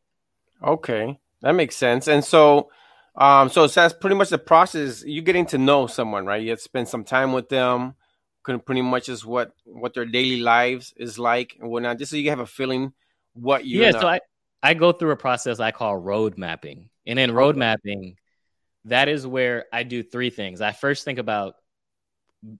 Okay. 0.63 1.19
That 1.41 1.53
makes 1.53 1.75
sense. 1.75 2.07
And 2.07 2.23
so, 2.23 2.69
um, 3.15 3.49
so 3.49 3.67
that's 3.67 3.93
pretty 3.93 4.15
much 4.15 4.29
the 4.29 4.37
process. 4.37 5.03
You 5.03 5.21
getting 5.21 5.45
to 5.47 5.57
know 5.57 5.87
someone, 5.87 6.25
right? 6.25 6.41
You 6.41 6.49
have 6.51 6.59
to 6.59 6.63
spend 6.63 6.87
some 6.87 7.03
time 7.03 7.33
with 7.33 7.49
them 7.49 7.95
pretty 8.45 8.81
much 8.81 9.09
is 9.09 9.25
what 9.25 9.51
what 9.65 9.93
their 9.93 10.05
daily 10.05 10.39
lives 10.39 10.93
is 10.97 11.17
like 11.17 11.57
and 11.59 11.69
whatnot, 11.69 11.97
just 11.97 12.11
so 12.11 12.17
you 12.17 12.29
have 12.29 12.39
a 12.39 12.45
feeling 12.45 12.93
what 13.33 13.65
you. 13.65 13.81
Yeah, 13.81 13.91
so 13.91 14.07
I 14.07 14.19
I 14.65 14.73
go 14.73 14.91
through 14.91 15.11
a 15.11 15.15
process 15.15 15.59
I 15.59 15.69
call 15.69 15.95
road 15.95 16.39
mapping, 16.39 16.89
and 17.05 17.19
in 17.19 17.31
road 17.31 17.55
mapping, 17.55 18.17
that 18.85 19.07
is 19.07 19.27
where 19.27 19.65
I 19.71 19.83
do 19.83 20.01
three 20.01 20.31
things. 20.31 20.59
I 20.59 20.71
first 20.71 21.05
think 21.05 21.19
about 21.19 21.53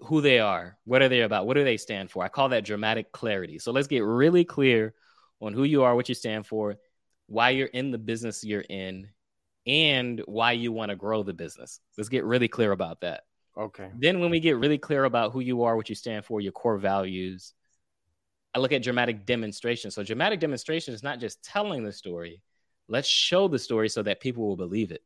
who 0.02 0.22
they 0.22 0.38
are, 0.40 0.78
what 0.86 1.02
are 1.02 1.10
they 1.10 1.22
about, 1.22 1.48
what 1.48 1.56
do 1.56 1.64
they 1.64 1.78
stand 1.78 2.12
for. 2.12 2.24
I 2.24 2.28
call 2.28 2.50
that 2.50 2.64
dramatic 2.64 3.12
clarity. 3.12 3.58
So 3.58 3.72
let's 3.72 3.88
get 3.88 4.04
really 4.04 4.46
clear 4.46 4.94
on 5.42 5.54
who 5.54 5.64
you 5.64 5.82
are, 5.82 5.96
what 5.96 6.08
you 6.08 6.14
stand 6.14 6.46
for, 6.46 6.76
why 7.26 7.50
you're 7.50 7.68
in 7.68 7.90
the 7.90 7.98
business 7.98 8.44
you're 8.44 8.62
in, 8.70 9.10
and 9.66 10.22
why 10.28 10.52
you 10.52 10.72
want 10.72 10.92
to 10.92 10.96
grow 10.96 11.24
the 11.24 11.34
business. 11.34 11.80
Let's 11.98 12.10
get 12.10 12.24
really 12.24 12.48
clear 12.48 12.72
about 12.72 13.02
that. 13.02 13.24
Okay. 13.58 13.90
Then 13.98 14.20
when 14.20 14.30
we 14.30 14.40
get 14.40 14.58
really 14.58 14.78
clear 14.78 15.06
about 15.06 15.32
who 15.32 15.40
you 15.40 15.64
are, 15.64 15.76
what 15.76 15.90
you 15.90 15.96
stand 15.96 16.24
for, 16.24 16.40
your 16.40 16.52
core 16.52 16.78
values, 16.78 17.56
I 18.56 18.60
look 18.60 18.72
at 18.72 18.84
dramatic 18.84 19.26
demonstration. 19.26 19.92
So 19.92 20.02
dramatic 20.02 20.40
demonstration 20.40 20.94
is 20.94 21.04
not 21.04 21.20
just 21.20 21.44
telling 21.44 21.84
the 21.84 21.92
story. 21.92 22.42
Let's 22.88 23.08
show 23.08 23.50
the 23.50 23.60
story 23.60 23.90
so 23.90 24.02
that 24.04 24.22
people 24.22 24.48
will 24.48 24.56
believe 24.56 24.92
it. 24.92 25.04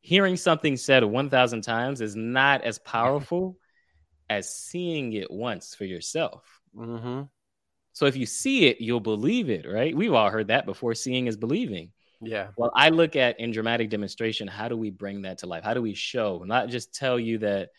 Hearing 0.00 0.36
something 0.36 0.76
said 0.76 1.02
1000 1.02 1.62
times 1.62 2.02
is 2.02 2.14
not 2.14 2.62
as 2.62 2.78
powerful 2.78 3.56
as 4.30 4.54
seeing 4.54 5.14
it 5.14 5.30
once 5.30 5.74
for 5.74 5.86
yourself. 5.86 6.60
Mm-hmm. 6.76 7.22
So 7.94 8.04
if 8.04 8.16
you 8.16 8.26
see 8.26 8.66
it, 8.66 8.82
you'll 8.82 9.00
believe 9.00 9.48
it, 9.48 9.66
right? 9.66 9.96
We've 9.96 10.12
all 10.12 10.30
heard 10.30 10.48
that 10.48 10.66
before. 10.66 10.94
Seeing 10.94 11.26
is 11.26 11.38
believing. 11.38 11.92
Yeah. 12.20 12.48
Well, 12.58 12.70
I 12.74 12.90
look 12.90 13.16
at 13.16 13.40
in 13.40 13.50
dramatic 13.50 13.88
demonstration, 13.88 14.46
how 14.46 14.68
do 14.68 14.76
we 14.76 14.90
bring 14.90 15.22
that 15.22 15.38
to 15.38 15.46
life? 15.46 15.64
How 15.64 15.72
do 15.72 15.82
we 15.82 15.94
show, 15.94 16.42
not 16.44 16.68
just 16.68 16.94
tell 16.94 17.18
you 17.18 17.38
that 17.38 17.70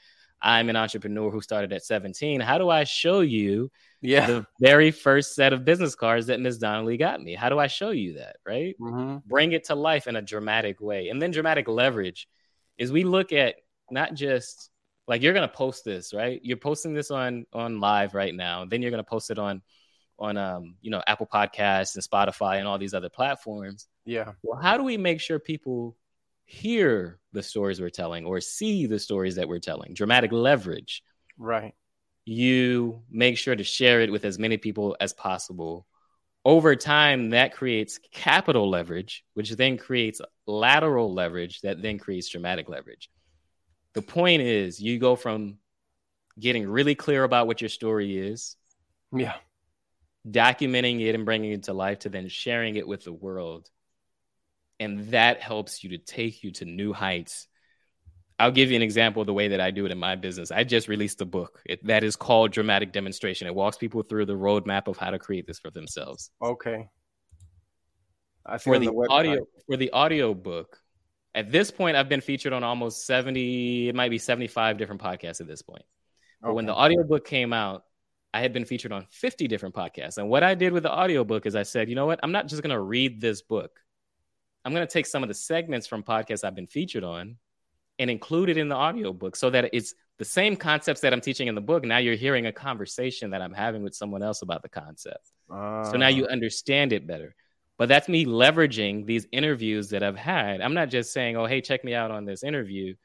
I'm 0.42 0.70
an 0.70 0.76
entrepreneur 0.76 1.30
who 1.32 1.42
started 1.42 1.74
at 1.74 1.84
17. 1.84 2.40
How 2.40 2.58
do 2.58 2.70
I 2.70 2.84
show 2.86 3.20
you 3.20 3.72
yeah. 4.02 4.26
the 4.26 4.46
very 4.60 4.92
first 4.92 5.36
set 5.36 5.54
of 5.54 5.66
business 5.66 5.96
cards 5.96 6.28
that 6.28 6.40
Ms. 6.40 6.58
Donnelly 6.58 6.98
got 6.98 7.22
me? 7.22 7.36
How 7.36 7.50
do 7.50 7.60
I 7.60 7.68
show 7.68 7.90
you 7.90 8.14
that? 8.14 8.38
Right? 8.46 8.76
Mm-hmm. 8.80 9.18
Bring 9.28 9.52
it 9.52 9.66
to 9.66 9.76
life 9.76 10.08
in 10.08 10.16
a 10.16 10.22
dramatic 10.22 10.80
way. 10.80 11.10
And 11.10 11.22
then 11.22 11.32
dramatic 11.32 11.68
leverage 11.68 12.28
is 12.78 12.92
we 12.92 13.04
look 13.04 13.34
at 13.34 13.56
not 13.92 14.14
just 14.14 14.70
like 15.08 15.22
you're 15.22 15.34
gonna 15.34 15.48
post 15.48 15.84
this, 15.84 16.14
right? 16.14 16.40
You're 16.44 16.58
posting 16.58 16.94
this 16.94 17.12
on 17.12 17.46
on 17.52 17.80
live 17.80 18.14
right 18.14 18.34
now. 18.34 18.66
Then 18.66 18.82
you're 18.82 18.92
gonna 18.92 19.04
post 19.04 19.32
it 19.32 19.40
on 19.40 19.62
on 20.20 20.38
um, 20.38 20.76
you 20.82 20.92
know, 20.92 21.02
Apple 21.08 21.28
Podcasts 21.28 21.96
and 21.96 22.04
Spotify 22.04 22.60
and 22.60 22.68
all 22.68 22.78
these 22.78 22.94
other 22.94 23.10
platforms. 23.10 23.88
Yeah. 24.06 24.34
Well, 24.44 24.62
how 24.62 24.78
do 24.78 24.84
we 24.84 24.98
make 24.98 25.20
sure 25.20 25.40
people 25.40 25.96
hear 26.50 27.20
the 27.32 27.44
stories 27.44 27.80
we're 27.80 27.90
telling 27.90 28.26
or 28.26 28.42
see 28.42 28.86
the 28.86 29.00
stories 29.00 29.36
that 29.36 29.48
we're 29.48 29.60
telling? 29.60 29.94
Dramatic 29.94 30.32
leverage. 30.32 31.04
Right. 31.38 31.74
You 32.26 33.04
make 33.10 33.38
sure 33.38 33.56
to 33.56 33.64
share 33.64 34.02
it 34.02 34.12
with 34.12 34.26
as 34.26 34.40
many 34.40 34.58
people 34.58 34.98
as 35.00 35.14
possible. 35.14 35.86
Over 36.44 36.76
time, 36.76 37.32
that 37.32 37.54
creates 37.54 38.00
capital 38.12 38.70
leverage, 38.70 39.24
which 39.34 39.52
then 39.52 39.78
creates 39.78 40.22
lateral 40.48 41.14
leverage, 41.14 41.62
that 41.62 41.82
then 41.82 42.00
creates 42.00 42.30
dramatic 42.30 42.70
leverage. 42.70 43.10
The 43.94 44.02
point 44.02 44.42
is, 44.42 44.80
you 44.80 45.00
go 45.00 45.16
from 45.16 45.58
getting 46.40 46.68
really 46.68 46.96
clear 46.96 47.24
about 47.24 47.48
what 47.48 47.62
your 47.62 47.70
story 47.70 48.18
is. 48.18 48.56
Yeah 49.12 49.36
documenting 50.30 51.02
it 51.02 51.16
and 51.16 51.26
bringing 51.26 51.52
it 51.52 51.64
to 51.64 51.74
life 51.74 52.00
to 52.00 52.10
then 52.10 52.28
sharing 52.28 52.76
it 52.76 52.88
with 52.88 53.04
the 53.04 53.14
world. 53.14 53.70
And 54.80 55.10
that 55.10 55.42
helps 55.42 55.84
you 55.84 55.92
to 55.92 55.98
take 55.98 56.44
you 56.44 56.52
to 56.54 56.66
new 56.66 56.94
heights. 56.94 57.48
I'll 58.38 58.52
give 58.52 58.70
you 58.70 58.78
an 58.78 58.82
example 58.82 59.22
of 59.22 59.26
the 59.26 59.34
way 59.34 59.50
that 59.50 59.60
I 59.60 59.72
do 59.72 59.86
it 59.86 59.92
in 59.92 59.98
my 59.98 60.16
business. 60.16 60.50
I 60.50 60.64
just 60.64 60.88
released 60.88 61.20
a 61.20 61.26
book 61.26 61.62
it, 61.66 61.86
that 61.86 62.06
is 62.06 62.16
called 62.16 62.52
Dramatic 62.52 62.94
Demonstration. 62.94 63.48
It 63.48 63.56
walks 63.56 63.76
people 63.76 64.02
through 64.04 64.28
the 64.28 64.38
roadmap 64.38 64.88
of 64.88 64.98
how 64.98 65.10
to 65.10 65.20
create 65.20 65.46
this 65.46 65.60
for 65.60 65.72
themselves. 65.72 66.32
Okay. 66.42 66.88
I 68.46 68.58
for 68.58 68.80
the, 68.80 68.86
the 68.86 69.08
audio 69.10 69.46
for 69.68 69.76
the 69.76 69.92
audio 69.92 70.34
book, 70.34 70.80
at 71.36 71.52
this 71.52 71.70
point, 71.70 71.96
I've 71.96 72.10
been 72.10 72.22
featured 72.22 72.54
on 72.54 72.64
almost 72.64 73.06
70, 73.06 73.90
it 73.90 73.96
might 73.96 74.10
be 74.10 74.18
75 74.18 74.78
different 74.78 75.02
podcasts 75.02 75.42
at 75.42 75.48
this 75.48 75.62
point. 75.62 75.84
But 76.42 76.50
okay. 76.50 76.56
when 76.56 76.66
the 76.66 76.74
audiobook 76.74 77.26
came 77.26 77.54
out, 77.54 77.84
I 78.34 78.42
had 78.42 78.54
been 78.54 78.66
featured 78.66 78.92
on 78.92 79.06
50 79.10 79.48
different 79.48 79.76
podcasts. 79.76 80.18
And 80.18 80.30
what 80.30 80.44
I 80.44 80.56
did 80.56 80.74
with 80.74 80.84
the 80.84 80.92
audiobook 80.92 81.46
is 81.46 81.56
I 81.56 81.64
said, 81.64 81.90
you 81.90 81.96
know 81.96 82.06
what? 82.06 82.20
I'm 82.24 82.32
not 82.32 82.48
just 82.48 82.62
going 82.62 82.76
to 82.76 82.82
read 82.82 83.22
this 83.22 83.42
book. 83.42 83.72
I'm 84.66 84.74
going 84.74 84.86
to 84.86 84.92
take 84.92 85.06
some 85.06 85.24
of 85.24 85.30
the 85.30 85.36
segments 85.36 85.88
from 85.88 86.04
podcasts 86.04 86.44
I've 86.44 86.56
been 86.56 86.68
featured 86.68 87.04
on 87.04 87.38
and 87.98 88.10
include 88.10 88.50
it 88.50 88.58
in 88.58 88.70
the 88.70 88.76
audiobook 88.76 89.36
so 89.36 89.50
that 89.50 89.70
it's 89.74 89.94
the 90.18 90.26
same 90.26 90.56
concepts 90.56 91.02
that 91.02 91.14
I'm 91.14 91.22
teaching 91.22 91.48
in 91.48 91.56
the 91.56 91.62
book. 91.62 91.84
Now 91.84 91.98
you're 91.98 92.16
hearing 92.16 92.46
a 92.46 92.52
conversation 92.52 93.32
that 93.32 93.42
I'm 93.42 93.54
having 93.54 93.84
with 93.84 93.96
someone 93.96 94.22
else 94.22 94.42
about 94.42 94.62
the 94.62 94.70
concept. 94.70 95.32
Uh, 95.50 95.84
so 95.84 95.98
now 95.98 96.08
you 96.08 96.26
ah. 96.28 96.32
understand 96.32 96.94
it 96.94 97.08
better. 97.08 97.36
But 97.78 97.88
that's 97.88 98.10
me 98.10 98.26
leveraging 98.26 99.06
these 99.06 99.26
interviews 99.32 99.90
that 99.90 100.04
I've 100.04 100.18
had. 100.18 100.60
I'm 100.60 100.74
not 100.74 100.90
just 100.90 101.14
saying, 101.14 101.38
oh, 101.38 101.46
hey, 101.46 101.62
check 101.62 101.86
me 101.86 101.94
out 101.94 102.12
on 102.12 102.26
this 102.26 102.44
interview 102.44 102.96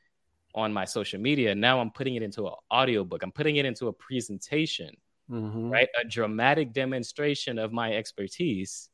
on 0.55 0.73
my 0.73 0.85
social 0.85 1.21
media. 1.21 1.55
Now 1.55 1.81
I'm 1.81 1.93
putting 1.93 2.17
it 2.17 2.23
into 2.23 2.47
an 2.49 2.55
audiobook. 2.73 3.23
I'm 3.23 3.31
putting 3.31 3.57
it 3.57 3.65
into 3.65 3.87
a 3.87 3.93
presentation, 3.93 4.91
mm-hmm. 5.31 5.71
right? 5.71 5.89
A 6.01 6.05
dramatic 6.05 6.73
demonstration 6.73 7.59
of 7.59 7.73
my 7.73 7.95
expertise 7.95 8.89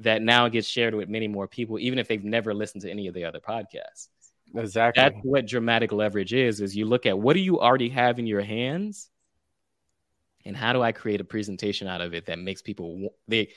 that 0.00 0.22
now 0.22 0.48
gets 0.48 0.68
shared 0.68 0.94
with 0.94 1.08
many 1.08 1.28
more 1.28 1.48
people, 1.48 1.78
even 1.78 1.98
if 1.98 2.08
they've 2.08 2.24
never 2.24 2.52
listened 2.52 2.82
to 2.82 2.90
any 2.90 3.06
of 3.06 3.14
the 3.14 3.24
other 3.24 3.40
podcasts. 3.40 4.08
Exactly. 4.54 5.02
That's 5.02 5.16
what 5.22 5.46
dramatic 5.46 5.92
leverage 5.92 6.32
is, 6.32 6.60
is 6.60 6.76
you 6.76 6.86
look 6.86 7.06
at 7.06 7.18
what 7.18 7.34
do 7.34 7.40
you 7.40 7.60
already 7.60 7.88
have 7.88 8.18
in 8.18 8.26
your 8.26 8.42
hands 8.42 9.10
and 10.44 10.56
how 10.56 10.72
do 10.72 10.82
I 10.82 10.92
create 10.92 11.20
a 11.20 11.24
presentation 11.24 11.88
out 11.88 12.00
of 12.00 12.14
it 12.14 12.26
that 12.26 12.38
makes 12.38 12.62
people 12.62 13.12
they 13.26 13.50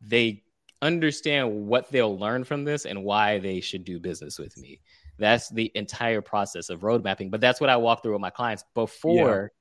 they 0.00 0.42
understand 0.82 1.66
what 1.66 1.90
they'll 1.90 2.18
learn 2.18 2.44
from 2.44 2.64
this 2.64 2.84
and 2.84 3.04
why 3.04 3.38
they 3.38 3.60
should 3.60 3.84
do 3.84 3.98
business 3.98 4.38
with 4.38 4.56
me. 4.58 4.80
That's 5.18 5.48
the 5.48 5.72
entire 5.74 6.20
process 6.20 6.68
of 6.68 6.82
road 6.82 7.02
mapping. 7.02 7.30
But 7.30 7.40
that's 7.40 7.60
what 7.60 7.70
I 7.70 7.76
walk 7.76 8.02
through 8.02 8.12
with 8.12 8.20
my 8.20 8.30
clients 8.30 8.64
before 8.74 9.52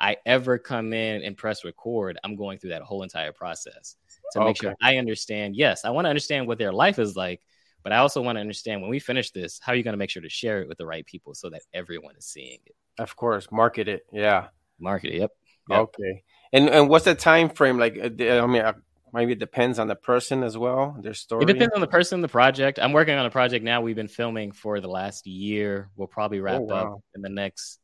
yeah. 0.00 0.08
I 0.08 0.16
ever 0.26 0.58
come 0.58 0.92
in 0.92 1.22
and 1.22 1.36
press 1.36 1.64
record. 1.64 2.18
I'm 2.22 2.36
going 2.36 2.58
through 2.58 2.70
that 2.70 2.82
whole 2.82 3.02
entire 3.02 3.32
process 3.32 3.96
to 4.32 4.40
make 4.44 4.60
sure 4.60 4.74
I 4.82 4.96
understand. 4.96 5.56
Yes, 5.56 5.84
I 5.84 5.90
want 5.90 6.06
to 6.06 6.08
understand 6.10 6.46
what 6.46 6.58
their 6.58 6.72
life 6.72 6.98
is 6.98 7.16
like, 7.16 7.40
but 7.82 7.92
I 7.92 7.98
also 7.98 8.22
want 8.22 8.36
to 8.36 8.40
understand 8.40 8.82
when 8.82 8.90
we 8.90 8.98
finish 8.98 9.30
this, 9.30 9.60
how 9.62 9.72
are 9.72 9.76
you 9.76 9.82
going 9.82 9.94
to 9.94 9.98
make 9.98 10.10
sure 10.10 10.22
to 10.22 10.28
share 10.28 10.62
it 10.62 10.68
with 10.68 10.78
the 10.78 10.86
right 10.86 11.06
people 11.06 11.34
so 11.34 11.50
that 11.50 11.62
everyone 11.72 12.16
is 12.16 12.26
seeing 12.26 12.58
it? 12.66 12.74
Of 12.98 13.16
course, 13.16 13.48
market 13.52 13.88
it. 13.88 14.06
Yeah, 14.12 14.48
market 14.80 15.12
it. 15.12 15.20
Yep. 15.20 15.30
yep. 15.70 15.78
Okay. 15.78 16.22
And 16.52 16.68
and 16.68 16.88
what's 16.88 17.04
the 17.04 17.14
time 17.14 17.50
frame? 17.50 17.78
Like, 17.78 17.96
uh, 17.98 18.42
I 18.42 18.46
mean, 18.46 18.62
uh, 18.62 18.72
maybe 19.12 19.32
it 19.32 19.38
depends 19.38 19.78
on 19.78 19.88
the 19.88 19.94
person 19.94 20.42
as 20.42 20.56
well, 20.58 20.96
their 21.00 21.14
story. 21.14 21.42
It 21.42 21.46
depends 21.46 21.74
on 21.74 21.80
the 21.80 21.86
person, 21.86 22.20
the 22.20 22.28
project. 22.28 22.78
I'm 22.78 22.92
working 22.92 23.16
on 23.16 23.26
a 23.26 23.30
project 23.30 23.64
now. 23.64 23.80
We've 23.80 23.96
been 23.96 24.08
filming 24.08 24.52
for 24.52 24.80
the 24.80 24.88
last 24.88 25.26
year. 25.26 25.90
We'll 25.96 26.08
probably 26.08 26.40
wrap 26.40 26.60
oh, 26.60 26.64
wow. 26.64 26.94
up 26.94 27.00
in 27.14 27.22
the 27.22 27.28
next 27.28 27.78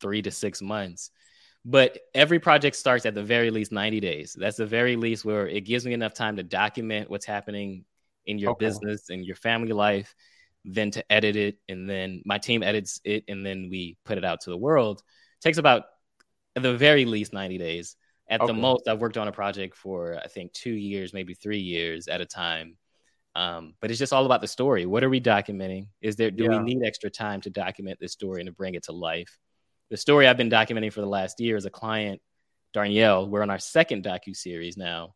three 0.00 0.22
to 0.22 0.30
six 0.30 0.62
months. 0.62 1.10
But 1.68 1.98
every 2.14 2.38
project 2.38 2.76
starts 2.76 3.06
at 3.06 3.14
the 3.16 3.24
very 3.24 3.50
least 3.50 3.72
90 3.72 3.98
days. 3.98 4.36
That's 4.38 4.56
the 4.56 4.66
very 4.66 4.94
least 4.94 5.24
where 5.24 5.48
it 5.48 5.62
gives 5.62 5.84
me 5.84 5.94
enough 5.94 6.14
time 6.14 6.36
to 6.36 6.44
document 6.44 7.10
what's 7.10 7.26
happening 7.26 7.84
in 8.24 8.38
your 8.38 8.52
okay. 8.52 8.66
business 8.66 9.10
and 9.10 9.24
your 9.24 9.34
family 9.34 9.72
life, 9.72 10.14
then 10.64 10.92
to 10.92 11.12
edit 11.12 11.34
it. 11.34 11.58
And 11.68 11.90
then 11.90 12.22
my 12.24 12.38
team 12.38 12.62
edits 12.62 13.00
it 13.04 13.24
and 13.26 13.44
then 13.44 13.66
we 13.68 13.96
put 14.04 14.16
it 14.16 14.24
out 14.24 14.42
to 14.42 14.50
the 14.50 14.56
world. 14.56 15.00
It 15.00 15.42
takes 15.42 15.58
about 15.58 15.82
at 16.54 16.62
the 16.62 16.76
very 16.76 17.04
least 17.04 17.32
90 17.32 17.58
days. 17.58 17.96
At 18.28 18.40
okay. 18.40 18.46
the 18.46 18.54
most, 18.54 18.86
I've 18.86 19.00
worked 19.00 19.16
on 19.16 19.26
a 19.26 19.32
project 19.32 19.76
for 19.76 20.20
I 20.22 20.28
think 20.28 20.52
two 20.52 20.72
years, 20.72 21.12
maybe 21.12 21.34
three 21.34 21.58
years 21.58 22.06
at 22.06 22.20
a 22.20 22.26
time. 22.26 22.76
Um, 23.34 23.74
but 23.80 23.90
it's 23.90 23.98
just 23.98 24.12
all 24.12 24.24
about 24.24 24.40
the 24.40 24.48
story. 24.48 24.86
What 24.86 25.02
are 25.02 25.10
we 25.10 25.20
documenting? 25.20 25.88
Is 26.00 26.14
there 26.14 26.30
do 26.30 26.44
yeah. 26.44 26.50
we 26.50 26.58
need 26.60 26.84
extra 26.84 27.10
time 27.10 27.40
to 27.40 27.50
document 27.50 27.98
this 28.00 28.12
story 28.12 28.40
and 28.40 28.46
to 28.46 28.52
bring 28.52 28.76
it 28.76 28.84
to 28.84 28.92
life? 28.92 29.36
The 29.90 29.96
story 29.96 30.26
I've 30.26 30.36
been 30.36 30.50
documenting 30.50 30.92
for 30.92 31.00
the 31.00 31.06
last 31.06 31.40
year 31.40 31.56
is 31.56 31.64
a 31.64 31.70
client, 31.70 32.20
Darnielle. 32.74 33.28
We're 33.28 33.42
on 33.42 33.50
our 33.50 33.58
second 33.58 34.04
docu 34.04 34.34
series 34.34 34.76
now, 34.76 35.14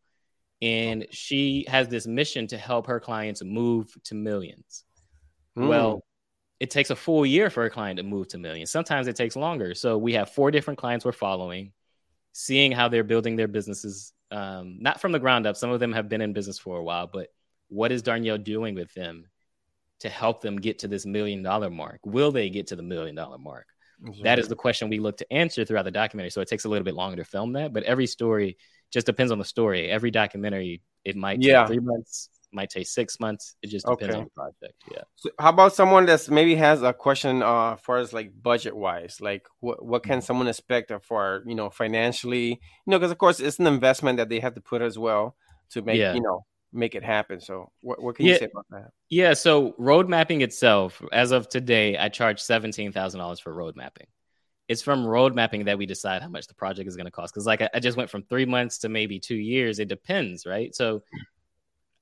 and 0.63 1.07
she 1.11 1.65
has 1.69 1.89
this 1.89 2.07
mission 2.07 2.47
to 2.49 2.59
help 2.59 2.87
her 2.87 3.01
clients 3.01 3.43
move 3.43 3.93
to 4.05 4.15
millions. 4.15 4.85
Mm. 5.59 5.69
Well, 5.69 6.05
it 6.61 6.71
takes 6.71 6.91
a 6.91 6.97
full 6.97 7.27
year 7.27 7.51
for 7.51 7.65
a 7.65 7.71
client 7.71 7.97
to 7.97 8.03
move 8.05 8.29
to 8.29 8.39
millions. 8.39 8.71
Sometimes 8.71 9.09
it 9.09 9.17
takes 9.17 9.35
longer. 9.35 9.75
So 9.75 9.99
we 9.99 10.13
have 10.13 10.31
four 10.31 10.51
different 10.51 10.79
clients 10.79 11.05
we're 11.05 11.13
following, 11.13 11.73
seeing 12.33 12.71
how 12.71 12.89
they're 12.89 13.03
building 13.03 13.35
their 13.35 13.49
businesses, 13.49 14.13
um, 14.31 14.79
not 14.81 15.01
from 15.01 15.11
the 15.11 15.19
ground 15.19 15.47
up. 15.47 15.57
Some 15.57 15.71
of 15.71 15.81
them 15.81 15.93
have 15.95 16.09
been 16.09 16.21
in 16.21 16.33
business 16.33 16.59
for 16.59 16.79
a 16.79 16.83
while, 16.83 17.09
but 17.13 17.29
what 17.69 17.91
is 17.91 18.03
Darnielle 18.03 18.45
doing 18.45 18.75
with 18.75 18.93
them 18.95 19.25
to 20.01 20.09
help 20.09 20.43
them 20.43 20.57
get 20.57 20.81
to 20.81 20.89
this 20.89 21.07
million 21.07 21.43
dollar 21.43 21.71
mark? 21.71 22.01
Will 22.05 22.31
they 22.31 22.51
get 22.51 22.69
to 22.69 22.77
the 22.77 22.83
million 22.83 23.17
dollar 23.17 23.39
mark? 23.39 23.67
That 24.23 24.39
is 24.39 24.49
the 24.49 24.57
question 24.57 24.89
we 24.89 24.99
look 24.99 25.19
to 25.19 25.33
answer 25.33 25.65
throughout 25.65 25.85
the 25.85 25.91
documentary. 25.91 26.31
So 26.31 26.41
it 26.41 26.49
takes 26.49 26.65
a 26.65 26.69
little 26.69 26.85
bit 26.85 26.95
longer 26.95 27.17
to 27.17 27.25
film 27.25 27.53
that, 27.55 27.73
but 27.73 27.83
every 27.85 28.07
story 28.07 28.57
just 28.91 29.07
depends 29.07 29.31
on 29.31 29.39
the 29.39 29.45
story. 29.45 29.91
Every 29.91 30.11
documentary, 30.11 30.83
it 31.05 31.17
might 31.17 31.43
yeah. 31.43 31.61
take 31.61 31.69
three 31.69 31.79
months, 31.81 32.29
might 32.53 32.71
take 32.71 32.87
six 32.87 33.21
months. 33.21 33.57
It 33.63 33.69
just 33.69 33.87
depends 33.87 34.15
okay. 34.15 34.19
on 34.19 34.25
the 34.25 34.31
project. 34.31 34.83
Yeah. 34.91 35.03
So 35.17 35.31
how 35.39 35.51
about 35.51 35.75
someone 35.75 36.07
that's 36.07 36.29
maybe 36.29 36.55
has 36.57 36.83
a 36.83 36.93
question 36.93 37.43
uh 37.43 37.75
as 37.75 37.81
far 37.81 37.99
as 37.99 38.13
like 38.13 38.33
budget 38.43 38.75
wise? 38.75 39.19
Like 39.21 39.47
what 39.61 39.85
what 39.85 40.03
can 40.03 40.19
mm-hmm. 40.19 40.25
someone 40.25 40.49
expect 40.49 40.93
for 41.05 41.43
you 41.47 41.55
know 41.55 41.71
financially? 41.71 42.49
You 42.49 42.59
know, 42.87 42.99
because 42.99 43.13
of 43.13 43.19
course 43.19 43.39
it's 43.39 43.59
an 43.59 43.67
investment 43.67 44.17
that 44.17 44.29
they 44.29 44.41
have 44.41 44.55
to 44.55 44.61
put 44.61 44.83
as 44.83 44.99
well 44.99 45.37
to 45.71 45.83
make 45.83 45.99
yeah. 45.99 46.15
you 46.15 46.23
know 46.23 46.45
make 46.73 46.95
it 46.95 47.03
happen. 47.03 47.41
So 47.41 47.71
what, 47.83 48.03
what 48.03 48.17
can 48.17 48.27
yeah. 48.27 48.33
you 48.33 48.39
say 48.39 48.49
about 48.53 48.67
that? 48.71 48.91
Yeah, 49.09 49.35
so 49.35 49.75
road 49.79 50.09
mapping 50.09 50.41
itself, 50.43 51.03
as 51.13 51.33
of 51.33 51.49
today, 51.49 51.97
I 51.97 52.09
charge 52.09 52.41
seventeen 52.41 52.93
thousand 52.93 53.21
dollars 53.21 53.41
for 53.41 53.53
road 53.53 53.77
mapping. 53.77 54.07
It's 54.69 54.83
from 54.83 55.05
road 55.05 55.35
mapping 55.35 55.65
that 55.65 55.79
we 55.79 55.87
decide 55.87 56.23
how 56.23 56.29
much 56.29 56.47
the 56.47 56.55
project 56.55 56.89
is 56.89 56.97
going 56.97 57.07
to 57.07 57.11
cost. 57.11 57.35
Because 57.35 57.47
like 57.47 57.61
I, 57.61 57.69
I, 57.75 57.81
just 57.81 57.97
went 57.97 58.09
from 58.09 58.23
three 58.23 58.45
months 58.47 58.79
to 58.79 58.89
maybe 58.89 59.19
two 59.19 59.35
years. 59.35 59.81
It 59.81 59.89
depends, 59.89 60.47
right? 60.47 60.73
So 60.73 61.03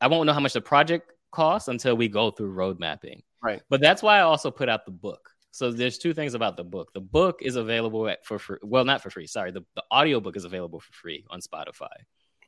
I 0.03 0.09
won't 0.09 0.27
know 0.27 0.35
how 0.35 0.41
much 0.41 0.53
the 0.53 0.61
project 0.61 1.11
costs 1.31 1.69
until 1.69 1.97
we 1.97 2.09
go 2.09 2.31
through 2.31 2.51
road 2.51 2.79
mapping. 2.79 3.23
Right. 3.43 3.63
But 3.71 3.81
that's 3.81 4.03
why 4.03 4.19
I 4.19 4.23
also 4.23 4.51
put 4.51 4.69
out 4.69 4.85
the 4.85 4.91
book. 4.91 5.31
So 5.51 5.73
there's 5.73 5.99
two 5.99 6.13
things 6.13 6.35
about 6.35 6.57
the 6.57 6.65
book. 6.65 6.93
The 6.93 7.01
book 7.01 7.41
is 7.41 7.57
available 7.57 8.07
at, 8.09 8.25
for 8.25 8.39
free. 8.39 8.59
Well, 8.63 8.85
not 8.85 9.03
for 9.03 9.11
free. 9.11 9.27
Sorry. 9.27 9.51
The, 9.51 9.63
the 9.75 9.83
audio 9.91 10.21
book 10.21 10.37
is 10.37 10.45
available 10.45 10.81
for 10.81 10.93
free 10.93 11.25
on 11.31 11.41
Spotify. 11.41 11.89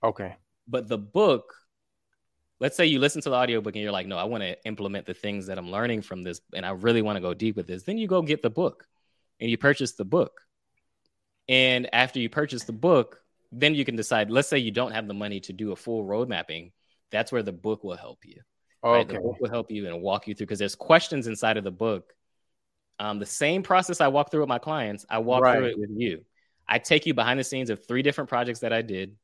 Okay. 0.05 0.37
But 0.69 0.89
the 0.89 0.99
book, 0.99 1.55
let's 2.61 2.77
say 2.77 2.87
you 2.87 2.99
listen 2.99 3.23
to 3.23 3.31
the 3.31 3.37
audiobook 3.37 3.75
and 3.75 3.83
you're 3.83 3.93
like, 3.93 4.07
no, 4.07 4.17
I 4.17 4.25
want 4.25 4.43
to 4.43 4.63
implement 4.65 5.07
the 5.07 5.15
things 5.15 5.47
that 5.47 5.59
I'm 5.59 5.71
learning 5.71 6.03
from 6.03 6.23
this 6.23 6.41
and 6.55 6.65
I 6.65 6.71
really 6.71 7.03
want 7.03 7.17
to 7.17 7.21
go 7.21 7.35
deep 7.35 7.57
with 7.57 7.67
this. 7.67 7.83
Then 7.83 7.99
you 7.99 8.07
go 8.07 8.23
get 8.23 8.43
the 8.43 8.51
book 8.51 8.87
and 9.41 9.51
you 9.51 9.57
purchase 9.57 9.93
the 9.93 10.05
book. 10.05 10.43
And 11.49 11.93
after 11.93 12.21
you 12.21 12.29
purchase 12.29 12.65
the 12.65 12.73
book, 12.73 13.21
then 13.51 13.75
you 13.75 13.85
can 13.85 13.97
decide, 13.97 14.31
let's 14.31 14.49
say 14.49 14.59
you 14.59 14.71
don't 14.71 14.93
have 14.93 15.09
the 15.09 15.15
money 15.15 15.41
to 15.41 15.53
do 15.53 15.73
a 15.73 15.77
full 15.77 16.05
road 16.05 16.29
mapping 16.29 16.71
that's 17.11 17.33
where 17.33 17.43
the 17.43 17.53
book 17.53 17.85
will 17.85 17.97
help 17.97 18.25
you. 18.25 18.41
Oh, 18.83 18.93
right? 18.93 19.07
Okay. 19.07 19.17
The 19.17 19.21
book 19.21 19.41
will 19.41 19.51
help 19.51 19.71
you 19.71 19.87
and 19.87 20.01
walk 20.01 20.27
you 20.27 20.35
through 20.35 20.47
because 20.47 20.59
there's 20.59 20.75
questions 20.75 21.27
inside 21.27 21.57
of 21.57 21.65
the 21.65 21.71
book. 21.71 22.13
Um, 22.99 23.19
the 23.19 23.27
same 23.27 23.63
process 23.63 24.01
I 24.01 24.09
walk 24.09 24.31
through 24.31 24.41
with 24.41 24.49
my 24.49 24.59
clients, 24.59 25.07
I 25.09 25.19
walk 25.19 25.43
right. 25.43 25.57
through 25.57 25.67
it 25.67 25.79
with 25.79 25.91
you. 25.95 26.25
I 26.69 26.79
take 26.79 27.07
you 27.07 27.15
behind 27.15 27.41
the 27.41 27.45
scenes 27.45 27.71
of 27.71 27.85
three 27.87 28.03
different 28.03 28.31
projects 28.31 28.61
that 28.61 28.73
I 28.73 28.83
did. 28.83 29.17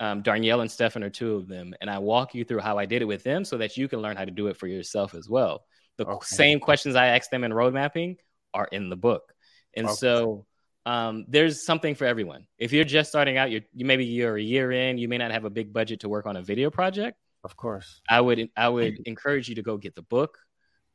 Um, 0.00 0.22
Darnielle 0.22 0.60
and 0.60 0.70
Stefan 0.70 1.04
are 1.04 1.10
two 1.10 1.36
of 1.36 1.48
them, 1.48 1.74
and 1.80 1.88
I 1.88 1.98
walk 1.98 2.34
you 2.34 2.44
through 2.44 2.60
how 2.60 2.78
I 2.78 2.86
did 2.86 3.02
it 3.02 3.06
with 3.06 3.22
them 3.22 3.44
so 3.44 3.58
that 3.58 3.76
you 3.76 3.88
can 3.88 4.00
learn 4.00 4.16
how 4.16 4.24
to 4.24 4.30
do 4.30 4.48
it 4.48 4.56
for 4.56 4.66
yourself 4.66 5.14
as 5.14 5.28
well. 5.28 5.64
The 5.98 6.06
okay. 6.06 6.26
same 6.26 6.60
questions 6.60 6.96
I 6.96 7.06
asked 7.06 7.30
them 7.30 7.44
in 7.44 7.52
road 7.52 7.74
mapping 7.74 8.16
are 8.52 8.68
in 8.70 8.88
the 8.88 8.96
book, 8.96 9.32
and 9.76 9.86
okay. 9.86 9.94
so 9.94 10.46
um, 10.86 11.24
there's 11.28 11.64
something 11.64 11.94
for 11.94 12.04
everyone. 12.04 12.46
If 12.58 12.72
you're 12.72 12.84
just 12.84 13.10
starting 13.10 13.38
out, 13.38 13.50
you're 13.50 13.62
you 13.72 13.86
maybe 13.86 14.04
you're 14.04 14.36
a 14.36 14.42
year 14.42 14.72
in, 14.72 14.98
you 14.98 15.08
may 15.08 15.18
not 15.18 15.30
have 15.30 15.44
a 15.44 15.50
big 15.50 15.72
budget 15.72 16.00
to 16.00 16.08
work 16.08 16.26
on 16.26 16.36
a 16.36 16.42
video 16.42 16.70
project. 16.70 17.16
Of 17.44 17.56
course, 17.56 18.00
I 18.08 18.20
would 18.20 18.48
I 18.56 18.68
would 18.68 18.98
encourage 19.06 19.48
you 19.48 19.54
to 19.54 19.62
go 19.62 19.76
get 19.76 19.94
the 19.94 20.02
book. 20.02 20.38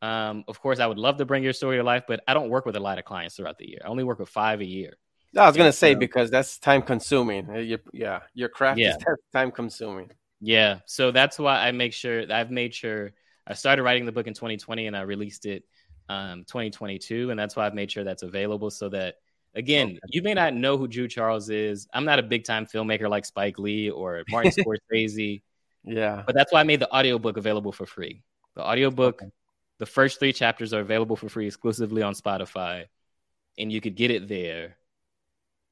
Um, 0.01 0.43
of 0.47 0.62
course, 0.62 0.79
I 0.79 0.88
would 0.88 0.97
love 0.97 1.17
to 1.17 1.25
bring 1.25 1.43
your 1.43 1.53
story 1.53 1.77
to 1.77 1.83
life, 1.83 2.03
but 2.07 2.21
I 2.27 2.33
don't 2.33 2.49
work 2.49 2.65
with 2.65 2.75
a 2.75 2.79
lot 2.79 2.99
of 2.99 3.05
clients 3.05 3.35
throughout 3.35 3.57
the 3.57 3.67
year. 3.69 3.79
I 3.83 3.88
only 3.88 4.03
work 4.03 4.19
with 4.19 4.29
five 4.29 4.62
a 4.62 4.65
year. 4.65 4.93
I 5.37 5.47
was 5.47 5.57
gonna 5.57 5.71
say 5.71 5.95
because 5.95 6.31
that's 6.31 6.57
time 6.57 6.81
consuming. 6.81 7.49
Uh, 7.49 7.77
yeah, 7.93 8.21
your 8.33 8.49
craft 8.49 8.79
yeah. 8.79 8.95
is 8.95 8.97
time 9.33 9.51
consuming. 9.51 10.11
Yeah, 10.41 10.79
so 10.85 11.11
that's 11.11 11.37
why 11.37 11.67
I 11.67 11.71
make 11.71 11.93
sure 11.93 12.31
I've 12.31 12.51
made 12.51 12.73
sure 12.73 13.11
I 13.45 13.53
started 13.53 13.83
writing 13.83 14.05
the 14.05 14.11
book 14.11 14.27
in 14.27 14.33
2020 14.33 14.87
and 14.87 14.95
I 14.95 15.01
released 15.01 15.45
it 15.45 15.63
um, 16.07 16.45
2022, 16.45 17.29
and 17.29 17.39
that's 17.39 17.55
why 17.55 17.65
I've 17.65 17.73
made 17.73 17.91
sure 17.91 18.03
that's 18.03 18.23
available 18.23 18.69
so 18.71 18.89
that 18.89 19.15
Again, 19.55 19.89
okay. 19.89 19.99
you 20.09 20.21
may 20.21 20.33
not 20.33 20.53
know 20.53 20.77
who 20.77 20.87
Jude 20.87 21.09
Charles 21.09 21.49
is. 21.49 21.87
I'm 21.93 22.05
not 22.05 22.19
a 22.19 22.23
big 22.23 22.43
time 22.43 22.65
filmmaker 22.65 23.09
like 23.09 23.25
Spike 23.25 23.57
Lee 23.57 23.89
or 23.89 24.23
Martin 24.29 24.51
Scorsese. 24.91 25.41
Yeah. 25.83 26.23
But 26.25 26.35
that's 26.35 26.53
why 26.53 26.59
I 26.59 26.63
made 26.63 26.79
the 26.79 26.93
audiobook 26.93 27.37
available 27.37 27.71
for 27.71 27.85
free. 27.85 28.21
The 28.55 28.63
audiobook, 28.63 29.21
okay. 29.23 29.31
the 29.79 29.85
first 29.85 30.19
three 30.19 30.33
chapters 30.33 30.73
are 30.73 30.81
available 30.81 31.15
for 31.15 31.29
free 31.29 31.47
exclusively 31.47 32.03
on 32.03 32.13
Spotify. 32.13 32.85
And 33.57 33.71
you 33.71 33.81
could 33.81 33.95
get 33.95 34.11
it 34.11 34.27
there. 34.27 34.77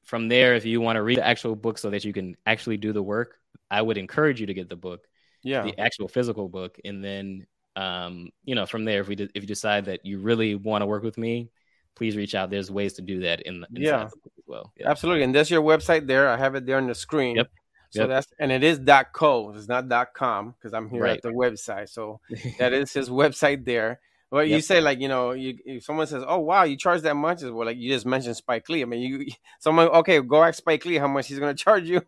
From 0.08 0.28
there, 0.28 0.54
if 0.54 0.64
you 0.64 0.80
want 0.80 0.96
to 0.96 1.02
read 1.02 1.18
the 1.18 1.26
actual 1.26 1.54
book 1.54 1.76
so 1.76 1.90
that 1.90 2.02
you 2.02 2.14
can 2.14 2.34
actually 2.46 2.78
do 2.78 2.94
the 2.94 3.02
work, 3.02 3.38
I 3.70 3.82
would 3.82 3.98
encourage 3.98 4.40
you 4.40 4.46
to 4.46 4.54
get 4.54 4.70
the 4.70 4.76
book. 4.76 5.06
Yeah. 5.42 5.62
The 5.62 5.78
actual 5.78 6.08
physical 6.08 6.48
book. 6.48 6.78
And 6.82 7.04
then 7.04 7.46
um, 7.78 8.30
you 8.44 8.56
know, 8.56 8.66
from 8.66 8.84
there, 8.84 9.00
if 9.00 9.08
we 9.08 9.14
de- 9.14 9.30
if 9.34 9.42
you 9.42 9.46
decide 9.46 9.84
that 9.84 10.04
you 10.04 10.18
really 10.18 10.56
want 10.56 10.82
to 10.82 10.86
work 10.86 11.04
with 11.04 11.16
me, 11.16 11.50
please 11.94 12.16
reach 12.16 12.34
out. 12.34 12.50
There's 12.50 12.70
ways 12.70 12.94
to 12.94 13.02
do 13.02 13.20
that 13.20 13.42
in 13.42 13.60
the 13.60 13.68
yeah 13.70 14.06
as 14.06 14.12
well. 14.46 14.72
Yeah. 14.76 14.90
Absolutely, 14.90 15.22
and 15.22 15.32
there's 15.32 15.50
your 15.50 15.62
website 15.62 16.08
there. 16.08 16.28
I 16.28 16.36
have 16.36 16.56
it 16.56 16.66
there 16.66 16.78
on 16.78 16.88
the 16.88 16.94
screen. 16.94 17.36
Yep. 17.36 17.50
So 17.90 18.00
yep. 18.00 18.08
that's 18.08 18.26
and 18.40 18.50
it 18.50 18.64
is 18.64 18.80
dot 18.80 19.12
co. 19.12 19.52
It's 19.54 19.68
not 19.68 19.88
dot 19.88 20.08
com 20.12 20.54
because 20.58 20.74
I'm 20.74 20.90
here 20.90 21.02
right. 21.02 21.16
at 21.16 21.22
the 21.22 21.30
website. 21.30 21.88
So 21.88 22.20
that 22.58 22.72
is 22.72 22.92
his 22.92 23.10
website 23.10 23.64
there. 23.64 24.00
Well, 24.30 24.44
yep. 24.44 24.56
you 24.56 24.60
say 24.60 24.80
like 24.80 25.00
you 25.00 25.08
know, 25.08 25.32
you, 25.32 25.56
if 25.64 25.84
someone 25.84 26.06
says, 26.06 26.22
"Oh 26.26 26.38
wow, 26.40 26.64
you 26.64 26.76
charge 26.76 27.00
that 27.02 27.14
much," 27.14 27.42
well, 27.42 27.64
like 27.66 27.78
you 27.78 27.90
just 27.90 28.04
mentioned 28.04 28.36
Spike 28.36 28.68
Lee. 28.68 28.82
I 28.82 28.84
mean, 28.84 29.00
you 29.00 29.26
someone 29.58 29.88
okay, 29.88 30.20
go 30.20 30.44
ask 30.44 30.58
Spike 30.58 30.84
Lee 30.84 30.96
how 30.98 31.08
much 31.08 31.28
he's 31.28 31.38
going 31.38 31.56
to 31.56 31.64
charge 31.64 31.88
you 31.88 32.02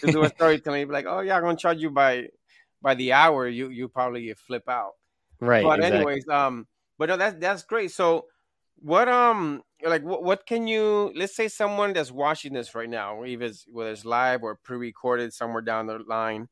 to 0.00 0.10
do 0.10 0.24
a 0.24 0.28
storytelling. 0.34 0.88
Be 0.88 0.92
like, 0.92 1.06
"Oh 1.08 1.20
yeah, 1.20 1.36
I'm 1.36 1.42
going 1.42 1.56
to 1.56 1.62
charge 1.62 1.78
you 1.78 1.90
by 1.90 2.26
by 2.82 2.94
the 2.94 3.12
hour, 3.12 3.46
you 3.46 3.68
you 3.68 3.88
probably 3.88 4.32
flip 4.34 4.68
out. 4.68 4.92
Right. 5.40 5.62
But 5.62 5.78
exactly. 5.78 5.98
anyways, 5.98 6.28
um, 6.28 6.66
but 6.98 7.08
no, 7.08 7.16
that's 7.16 7.36
that's 7.38 7.62
great. 7.62 7.90
So, 7.90 8.26
what 8.76 9.08
um, 9.08 9.62
like 9.84 10.02
what, 10.02 10.22
what 10.22 10.46
can 10.46 10.66
you? 10.66 11.12
Let's 11.14 11.36
say 11.36 11.48
someone 11.48 11.92
that's 11.92 12.10
watching 12.10 12.52
this 12.52 12.74
right 12.74 12.88
now, 12.88 13.22
it's, 13.22 13.64
whether 13.68 13.90
it's 13.90 14.04
live 14.04 14.42
or 14.42 14.56
pre-recorded 14.56 15.32
somewhere 15.32 15.62
down 15.62 15.86
the 15.86 15.98
line, 16.06 16.48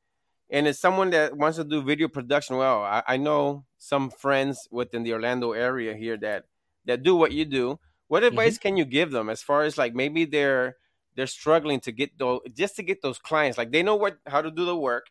and 0.51 0.67
it's 0.67 0.79
someone 0.79 1.11
that 1.11 1.37
wants 1.37 1.59
to 1.59 1.65
do 1.65 1.83
video 1.83 2.09
production. 2.09 2.57
Well, 2.57 2.83
I, 2.83 3.03
I 3.07 3.17
know 3.17 3.65
some 3.79 4.11
friends 4.11 4.69
within 4.71 5.03
the 5.03 5.13
Orlando 5.13 5.53
area 5.53 5.95
here 5.95 6.17
that 6.19 6.45
that 6.87 7.03
do 7.03 7.17
what 7.17 7.33
you 7.33 7.45
do. 7.45 7.79
What 8.09 8.25
advice 8.25 8.55
mm-hmm. 8.55 8.69
can 8.69 8.77
you 8.79 8.85
give 8.87 9.11
them 9.11 9.29
as 9.29 9.43
far 9.43 9.63
as 9.63 9.77
like 9.77 9.95
maybe 9.95 10.25
they're 10.25 10.77
they're 11.19 11.27
struggling 11.27 11.81
to 11.81 11.91
get 11.91 12.17
those 12.17 12.41
just 12.55 12.77
to 12.77 12.83
get 12.85 13.03
those 13.03 13.19
clients 13.19 13.59
like 13.59 13.73
they 13.73 13.83
know 13.83 13.97
what 13.97 14.19
how 14.29 14.41
to 14.41 14.53
do 14.53 14.65
the 14.65 14.77
work 14.77 15.07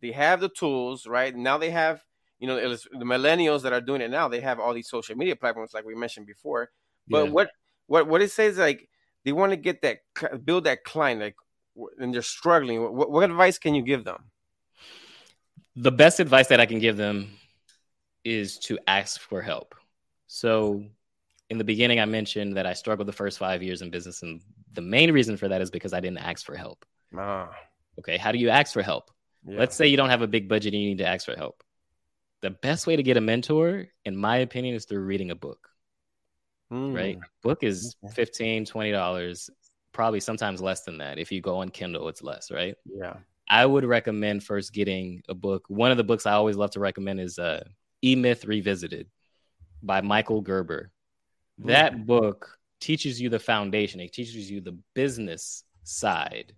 they 0.00 0.10
have 0.10 0.40
the 0.40 0.48
tools 0.48 1.06
right 1.06 1.36
now 1.36 1.58
they 1.58 1.70
have 1.70 2.02
you 2.38 2.46
know 2.46 2.56
the 2.56 3.04
millennials 3.04 3.60
that 3.60 3.72
are 3.74 3.82
doing 3.82 4.00
it 4.00 4.10
now 4.10 4.28
they 4.28 4.40
have 4.40 4.58
all 4.58 4.72
these 4.72 4.88
social 4.88 5.14
media 5.14 5.36
platforms 5.36 5.74
like 5.74 5.84
we 5.84 5.94
mentioned 5.94 6.26
before 6.26 6.70
but 7.06 7.26
yeah. 7.26 7.30
what 7.30 7.50
what 7.86 8.08
what 8.08 8.22
it 8.22 8.30
says 8.30 8.56
like 8.56 8.88
they 9.26 9.32
want 9.32 9.52
to 9.52 9.56
get 9.56 9.82
that 9.82 9.98
build 10.42 10.64
that 10.64 10.84
client 10.84 11.20
like 11.20 11.36
and 11.98 12.14
they're 12.14 12.22
struggling 12.22 12.82
what, 12.90 13.10
what 13.10 13.28
advice 13.28 13.58
can 13.58 13.74
you 13.74 13.82
give 13.82 14.04
them 14.04 14.31
the 15.76 15.92
best 15.92 16.20
advice 16.20 16.48
that 16.48 16.60
i 16.60 16.66
can 16.66 16.78
give 16.78 16.96
them 16.96 17.30
is 18.24 18.58
to 18.58 18.78
ask 18.86 19.20
for 19.20 19.42
help 19.42 19.74
so 20.26 20.84
in 21.50 21.58
the 21.58 21.64
beginning 21.64 22.00
i 22.00 22.04
mentioned 22.04 22.56
that 22.56 22.66
i 22.66 22.72
struggled 22.72 23.08
the 23.08 23.12
first 23.12 23.38
five 23.38 23.62
years 23.62 23.82
in 23.82 23.90
business 23.90 24.22
and 24.22 24.40
the 24.72 24.82
main 24.82 25.12
reason 25.12 25.36
for 25.36 25.48
that 25.48 25.60
is 25.60 25.70
because 25.70 25.92
i 25.92 26.00
didn't 26.00 26.18
ask 26.18 26.44
for 26.46 26.56
help 26.56 26.84
ah. 27.18 27.50
okay 27.98 28.16
how 28.16 28.32
do 28.32 28.38
you 28.38 28.48
ask 28.48 28.72
for 28.72 28.82
help 28.82 29.10
yeah. 29.46 29.58
let's 29.58 29.76
say 29.76 29.86
you 29.86 29.96
don't 29.96 30.10
have 30.10 30.22
a 30.22 30.28
big 30.28 30.48
budget 30.48 30.72
and 30.72 30.82
you 30.82 30.88
need 30.90 30.98
to 30.98 31.06
ask 31.06 31.26
for 31.26 31.36
help 31.36 31.62
the 32.42 32.50
best 32.50 32.86
way 32.86 32.96
to 32.96 33.02
get 33.02 33.16
a 33.16 33.20
mentor, 33.20 33.86
in 34.04 34.16
my 34.16 34.38
opinion, 34.38 34.74
is 34.74 34.84
through 34.84 35.04
reading 35.04 35.30
a 35.30 35.34
book. 35.34 35.68
Mm. 36.72 36.94
Right? 36.94 37.18
Book 37.42 37.62
is 37.62 37.96
15 38.14 38.66
$20, 38.66 39.50
probably 39.92 40.20
sometimes 40.20 40.60
less 40.60 40.82
than 40.82 40.98
that. 40.98 41.18
If 41.18 41.30
you 41.32 41.40
go 41.40 41.58
on 41.58 41.70
Kindle, 41.70 42.08
it's 42.08 42.22
less, 42.22 42.50
right? 42.50 42.74
Yeah. 42.84 43.14
I 43.52 43.66
would 43.66 43.84
recommend 43.84 44.42
first 44.42 44.72
getting 44.72 45.22
a 45.28 45.34
book. 45.34 45.64
One 45.68 45.90
of 45.90 45.98
the 45.98 46.04
books 46.04 46.24
I 46.24 46.32
always 46.32 46.56
love 46.56 46.70
to 46.70 46.80
recommend 46.80 47.20
is 47.20 47.38
uh, 47.38 47.62
E 48.02 48.16
Myth 48.16 48.46
Revisited 48.46 49.08
by 49.82 50.00
Michael 50.00 50.40
Gerber. 50.40 50.90
Mm. 51.60 51.66
That 51.66 52.06
book 52.06 52.58
teaches 52.80 53.20
you 53.20 53.28
the 53.28 53.38
foundation, 53.38 54.00
it 54.00 54.14
teaches 54.14 54.50
you 54.50 54.62
the 54.62 54.78
business 54.94 55.64
side 55.84 56.54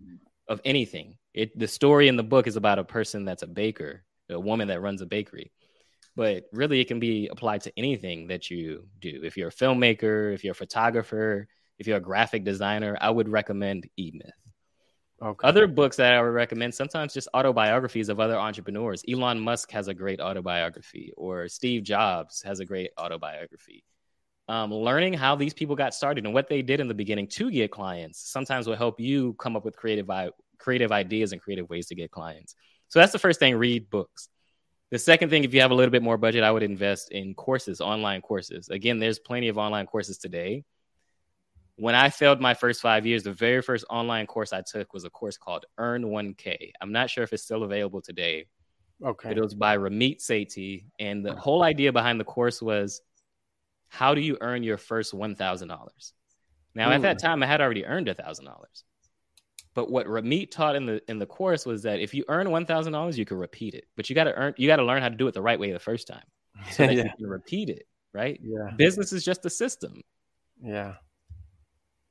of 0.47 0.61
anything. 0.63 1.17
It, 1.33 1.59
the 1.59 1.67
story 1.67 2.07
in 2.07 2.15
the 2.15 2.23
book 2.23 2.47
is 2.47 2.55
about 2.55 2.79
a 2.79 2.85
person 2.85 3.25
that's 3.25 3.43
a 3.43 3.47
baker, 3.47 4.05
a 4.29 4.39
woman 4.39 4.69
that 4.69 4.81
runs 4.81 5.01
a 5.01 5.05
bakery 5.05 5.51
but 6.15 6.45
really 6.53 6.79
it 6.79 6.87
can 6.87 6.99
be 6.99 7.27
applied 7.27 7.59
to 7.59 7.73
anything 7.77 8.27
that 8.27 8.49
you 8.49 8.87
do. 9.01 9.19
If 9.23 9.35
you're 9.35 9.49
a 9.49 9.51
filmmaker, 9.51 10.33
if 10.33 10.45
you're 10.45 10.53
a 10.53 10.55
photographer, 10.55 11.45
if 11.77 11.87
you're 11.87 11.97
a 11.97 12.01
graphic 12.01 12.45
designer, 12.45 12.97
I 13.01 13.09
would 13.09 13.27
recommend 13.27 13.89
E 13.97 14.11
Myth. 14.13 14.44
Okay. 15.21 15.47
Other 15.47 15.65
books 15.65 15.95
that 15.97 16.13
I 16.13 16.21
would 16.21 16.27
recommend, 16.27 16.73
sometimes 16.73 17.13
just 17.13 17.29
autobiographies 17.33 18.09
of 18.09 18.19
other 18.19 18.37
entrepreneurs. 18.37 19.03
Elon 19.09 19.39
Musk 19.39 19.71
has 19.71 19.87
a 19.87 19.93
great 19.93 20.19
autobiography, 20.19 21.13
or 21.15 21.47
Steve 21.47 21.83
Jobs 21.83 22.41
has 22.41 22.59
a 22.59 22.65
great 22.65 22.91
autobiography. 22.99 23.83
Um, 24.47 24.71
learning 24.73 25.13
how 25.13 25.35
these 25.35 25.53
people 25.53 25.75
got 25.75 25.95
started 25.95 26.25
and 26.25 26.33
what 26.33 26.49
they 26.49 26.61
did 26.61 26.79
in 26.79 26.87
the 26.87 26.93
beginning 26.93 27.27
to 27.29 27.49
get 27.49 27.71
clients 27.71 28.29
sometimes 28.29 28.67
will 28.67 28.75
help 28.75 28.99
you 28.99 29.33
come 29.39 29.55
up 29.55 29.65
with 29.65 29.75
creative, 29.75 30.07
creative 30.59 30.91
ideas 30.91 31.31
and 31.31 31.41
creative 31.41 31.69
ways 31.69 31.87
to 31.87 31.95
get 31.95 32.11
clients. 32.11 32.55
So 32.89 32.99
that's 32.99 33.11
the 33.11 33.19
first 33.19 33.39
thing 33.39 33.55
read 33.55 33.89
books. 33.89 34.29
The 34.91 34.99
second 34.99 35.29
thing, 35.29 35.43
if 35.43 35.53
you 35.53 35.61
have 35.61 35.71
a 35.71 35.75
little 35.75 35.91
bit 35.91 36.03
more 36.03 36.17
budget, 36.17 36.43
I 36.43 36.51
would 36.51 36.61
invest 36.61 37.11
in 37.11 37.33
courses, 37.33 37.81
online 37.81 38.21
courses. 38.21 38.69
Again, 38.69 38.99
there's 38.99 39.17
plenty 39.17 39.47
of 39.47 39.57
online 39.57 39.87
courses 39.87 40.19
today. 40.19 40.63
When 41.77 41.95
I 41.95 42.09
failed 42.09 42.39
my 42.39 42.53
first 42.53 42.81
five 42.81 43.05
years, 43.05 43.23
the 43.23 43.33
very 43.33 43.61
first 43.61 43.85
online 43.89 44.27
course 44.27 44.53
I 44.53 44.61
took 44.61 44.93
was 44.93 45.03
a 45.03 45.09
course 45.09 45.37
called 45.37 45.65
Earn 45.77 46.03
1K. 46.03 46.71
I'm 46.79 46.91
not 46.91 47.09
sure 47.09 47.23
if 47.23 47.33
it's 47.33 47.43
still 47.43 47.63
available 47.63 48.01
today. 48.01 48.45
Okay. 49.03 49.31
It 49.31 49.39
was 49.41 49.53
by 49.53 49.77
Ramit 49.77 50.21
Sethi. 50.21 50.85
And 50.99 51.25
the 51.25 51.35
whole 51.35 51.63
idea 51.63 51.91
behind 51.91 52.19
the 52.19 52.23
course 52.25 52.61
was 52.61 53.01
how 53.89 54.15
do 54.15 54.21
you 54.21 54.37
earn 54.39 54.63
your 54.63 54.77
first 54.77 55.13
$1,000? 55.13 56.13
Now, 56.75 56.89
Ooh. 56.89 56.93
at 56.93 57.01
that 57.01 57.19
hmm. 57.19 57.27
time, 57.27 57.43
I 57.43 57.47
had 57.47 57.59
already 57.59 57.85
earned 57.85 58.07
$1,000. 58.07 58.83
But 59.75 59.91
what 59.91 60.07
Ramit 60.07 60.51
taught 60.51 60.77
in 60.77 60.85
the 60.85 61.01
in 61.09 61.19
the 61.19 61.25
course 61.25 61.65
was 61.65 61.83
that 61.83 61.99
if 61.99 62.13
you 62.13 62.23
earn 62.29 62.49
one 62.49 62.65
thousand 62.65 62.93
dollars, 62.93 63.19
you 63.19 63.25
can 63.25 63.37
repeat 63.37 63.73
it. 63.73 63.83
But 63.97 64.09
you 64.09 64.15
got 64.15 64.23
to 64.23 64.33
earn 64.33 64.53
you 64.57 64.67
got 64.67 64.77
to 64.77 64.85
learn 64.85 65.01
how 65.01 65.09
to 65.09 65.15
do 65.15 65.27
it 65.27 65.33
the 65.33 65.41
right 65.41 65.59
way 65.59 65.71
the 65.73 65.79
first 65.79 66.07
time, 66.07 66.23
so 66.71 66.83
that 66.87 66.95
yeah. 66.95 67.03
you 67.03 67.09
can 67.17 67.27
repeat 67.27 67.69
it. 67.69 67.85
Right? 68.13 68.39
Yeah. 68.41 68.71
Business 68.77 69.11
is 69.11 69.25
just 69.25 69.45
a 69.45 69.49
system. 69.49 70.01
Yeah. 70.63 70.93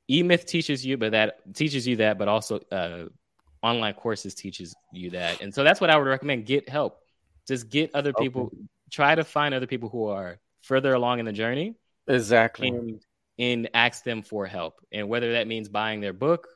E 0.09 0.23
Myth 0.23 0.45
teaches 0.45 0.85
you, 0.85 0.97
but 0.97 1.11
that 1.11 1.53
teaches 1.53 1.87
you 1.87 1.97
that, 1.97 2.17
but 2.17 2.27
also 2.27 2.59
uh, 2.71 3.05
online 3.61 3.93
courses 3.93 4.35
teaches 4.35 4.75
you 4.93 5.11
that, 5.11 5.41
and 5.41 5.53
so 5.53 5.63
that's 5.63 5.81
what 5.81 5.89
I 5.89 5.97
would 5.97 6.07
recommend. 6.07 6.45
Get 6.45 6.69
help. 6.69 6.99
Just 7.47 7.69
get 7.69 7.93
other 7.93 8.13
people. 8.13 8.51
Try 8.91 9.15
to 9.15 9.23
find 9.23 9.53
other 9.53 9.67
people 9.67 9.89
who 9.89 10.07
are 10.07 10.39
further 10.61 10.93
along 10.93 11.19
in 11.19 11.25
the 11.25 11.33
journey. 11.33 11.75
Exactly. 12.07 12.67
And, 12.69 13.01
and 13.37 13.69
ask 13.73 14.03
them 14.03 14.21
for 14.21 14.45
help, 14.45 14.75
and 14.91 15.09
whether 15.09 15.33
that 15.33 15.47
means 15.47 15.69
buying 15.69 16.01
their 16.01 16.13
book 16.13 16.47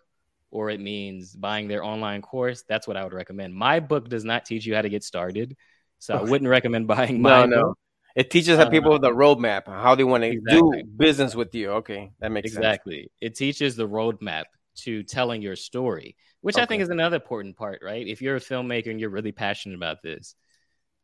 or 0.51 0.69
it 0.69 0.79
means 0.79 1.35
buying 1.35 1.67
their 1.67 1.83
online 1.83 2.21
course, 2.21 2.63
that's 2.67 2.87
what 2.87 2.97
I 2.97 3.03
would 3.03 3.13
recommend. 3.13 3.53
My 3.53 3.79
book 3.79 4.09
does 4.09 4.25
not 4.25 4.45
teach 4.45 4.65
you 4.65 4.75
how 4.75 4.81
to 4.81 4.89
get 4.89 5.03
started, 5.03 5.55
so 5.99 6.15
I 6.15 6.23
wouldn't 6.23 6.49
recommend 6.49 6.87
buying 6.95 7.21
my 7.21 7.45
no, 7.45 7.45
no. 7.45 7.75
It 8.19 8.29
teaches 8.29 8.59
uh, 8.59 8.69
people 8.69 8.99
the 8.99 9.11
roadmap, 9.11 9.65
how 9.65 9.95
they 9.95 10.03
want 10.03 10.23
to 10.23 10.31
exactly. 10.31 10.83
do 10.83 10.89
business 10.97 11.35
with 11.35 11.55
you. 11.55 11.71
Okay, 11.71 12.11
that 12.19 12.33
makes 12.33 12.51
exactly. 12.51 13.03
Sense. 13.03 13.11
It 13.21 13.35
teaches 13.35 13.77
the 13.77 13.87
roadmap 13.87 14.43
to 14.79 15.03
telling 15.03 15.41
your 15.41 15.55
story, 15.55 16.17
which 16.41 16.57
okay. 16.57 16.63
I 16.63 16.65
think 16.65 16.81
is 16.83 16.89
another 16.89 17.15
important 17.15 17.55
part, 17.55 17.79
right? 17.81 18.05
If 18.05 18.21
you're 18.21 18.35
a 18.35 18.41
filmmaker 18.41 18.91
and 18.91 18.99
you're 18.99 19.09
really 19.09 19.31
passionate 19.31 19.75
about 19.75 20.01
this, 20.03 20.35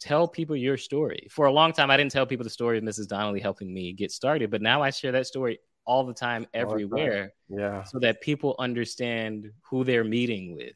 tell 0.02 0.28
people 0.28 0.58
your 0.58 0.76
story. 0.76 1.30
For 1.32 1.46
a 1.46 1.54
long 1.54 1.72
time, 1.72 1.90
I 1.90 1.96
didn't 1.96 2.12
tell 2.12 2.26
people 2.26 2.44
the 2.44 2.50
story 2.50 2.78
of 2.78 2.84
Mrs. 2.84 3.08
Donnelly 3.08 3.40
helping 3.40 3.74
me 3.74 3.94
get 3.94 4.12
started, 4.12 4.52
but 4.52 4.62
now 4.62 4.82
I 4.82 4.90
share 4.90 5.14
that 5.14 5.26
story 5.26 5.60
all 5.86 6.04
the 6.04 6.14
time, 6.14 6.48
everywhere. 6.54 7.32
Yeah. 7.48 7.84
So 7.84 8.00
that 8.00 8.20
people 8.20 8.58
understand 8.60 9.52
who 9.70 9.86
they're 9.86 10.04
meeting 10.04 10.54
with. 10.54 10.76